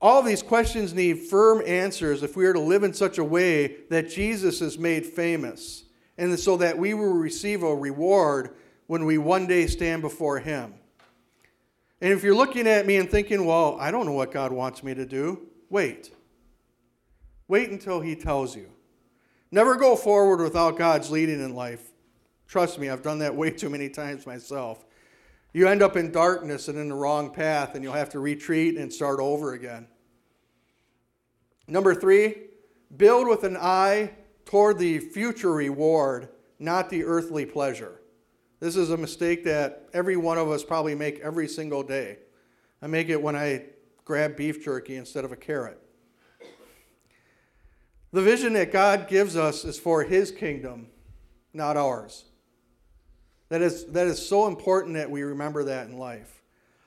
All 0.00 0.22
these 0.22 0.42
questions 0.42 0.94
need 0.94 1.18
firm 1.18 1.62
answers 1.66 2.22
if 2.22 2.36
we 2.36 2.46
are 2.46 2.52
to 2.52 2.60
live 2.60 2.82
in 2.82 2.94
such 2.94 3.18
a 3.18 3.24
way 3.24 3.76
that 3.90 4.08
Jesus 4.08 4.60
is 4.60 4.78
made 4.78 5.06
famous, 5.06 5.84
and 6.16 6.38
so 6.38 6.56
that 6.56 6.78
we 6.78 6.94
will 6.94 7.14
receive 7.14 7.62
a 7.62 7.74
reward 7.74 8.56
when 8.88 9.04
we 9.04 9.16
one 9.16 9.46
day 9.46 9.68
stand 9.68 10.02
before 10.02 10.40
Him. 10.40 10.74
And 12.00 12.12
if 12.12 12.24
you're 12.24 12.34
looking 12.34 12.66
at 12.66 12.84
me 12.84 12.96
and 12.96 13.08
thinking, 13.08 13.46
well, 13.46 13.76
I 13.78 13.92
don't 13.92 14.04
know 14.04 14.12
what 14.12 14.32
God 14.32 14.50
wants 14.50 14.82
me 14.82 14.94
to 14.94 15.06
do, 15.06 15.46
wait. 15.70 16.12
Wait 17.46 17.70
until 17.70 18.00
He 18.00 18.16
tells 18.16 18.56
you. 18.56 18.68
Never 19.52 19.76
go 19.76 19.94
forward 19.94 20.40
without 20.42 20.76
God's 20.76 21.12
leading 21.12 21.40
in 21.40 21.54
life. 21.54 21.92
Trust 22.48 22.80
me, 22.80 22.88
I've 22.88 23.02
done 23.02 23.20
that 23.20 23.36
way 23.36 23.50
too 23.50 23.70
many 23.70 23.88
times 23.88 24.26
myself 24.26 24.84
you 25.52 25.66
end 25.66 25.82
up 25.82 25.96
in 25.96 26.12
darkness 26.12 26.68
and 26.68 26.78
in 26.78 26.88
the 26.88 26.94
wrong 26.94 27.30
path, 27.30 27.74
and 27.74 27.82
you'll 27.82 27.94
have 27.94 28.10
to 28.10 28.20
retreat 28.20 28.76
and 28.76 28.92
start 28.92 29.18
over 29.18 29.54
again. 29.54 29.86
Number 31.66 31.94
three, 31.94 32.34
build 32.96 33.26
with 33.26 33.44
an 33.44 33.56
eye 33.56 34.12
toward 34.44 34.78
the 34.78 34.98
future 34.98 35.52
reward, 35.52 36.28
not 36.58 36.90
the 36.90 37.04
earthly 37.04 37.46
pleasure. 37.46 37.97
This 38.60 38.76
is 38.76 38.90
a 38.90 38.96
mistake 38.96 39.44
that 39.44 39.88
every 39.92 40.16
one 40.16 40.38
of 40.38 40.50
us 40.50 40.64
probably 40.64 40.94
make 40.94 41.20
every 41.20 41.46
single 41.46 41.82
day. 41.82 42.18
I 42.82 42.86
make 42.88 43.08
it 43.08 43.20
when 43.20 43.36
I 43.36 43.66
grab 44.04 44.36
beef 44.36 44.64
jerky 44.64 44.96
instead 44.96 45.24
of 45.24 45.32
a 45.32 45.36
carrot. 45.36 45.80
The 48.10 48.22
vision 48.22 48.54
that 48.54 48.72
God 48.72 49.06
gives 49.06 49.36
us 49.36 49.64
is 49.64 49.78
for 49.78 50.02
His 50.02 50.30
kingdom, 50.30 50.88
not 51.52 51.76
ours. 51.76 52.24
That 53.50 53.62
is, 53.62 53.86
that 53.86 54.06
is 54.06 54.26
so 54.26 54.46
important 54.46 54.94
that 54.94 55.10
we 55.10 55.22
remember 55.22 55.64
that 55.64 55.88
in 55.88 55.98
life. 55.98 56.42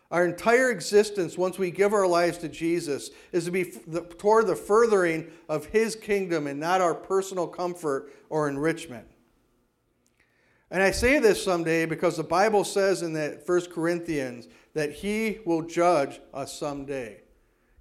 Our 0.10 0.26
entire 0.26 0.72
existence, 0.72 1.38
once 1.38 1.58
we 1.58 1.72
give 1.72 1.94
our 1.94 2.08
lives 2.08 2.38
to 2.40 2.50
Jesus, 2.50 3.12
is 3.32 3.46
to 3.46 3.52
be 3.52 3.72
toward 4.18 4.48
the 4.48 4.56
furthering 4.56 5.32
of 5.48 5.68
His 5.68 5.96
kingdom 5.96 6.48
and 6.48 6.60
not 6.60 6.82
our 6.82 6.94
personal 6.94 7.48
comfort 7.48 8.12
or 8.30 8.50
enrichment. 8.50 9.08
And 10.72 10.82
I 10.82 10.92
say 10.92 11.20
this 11.20 11.44
someday 11.44 11.86
because 11.86 12.16
the 12.16 12.24
Bible 12.24 12.64
says 12.64 13.02
in 13.02 13.12
that 13.14 13.46
1 13.46 13.66
Corinthians 13.72 14.48
that 14.74 14.94
He 14.94 15.40
will 15.46 15.64
judge 15.64 16.22
us 16.34 16.58
someday. 16.58 17.22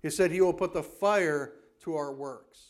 He 0.02 0.10
said 0.10 0.32
He 0.32 0.40
will 0.40 0.52
put 0.52 0.74
the 0.74 0.82
fire 0.82 1.52
to 1.82 1.94
our 1.94 2.12
works. 2.12 2.69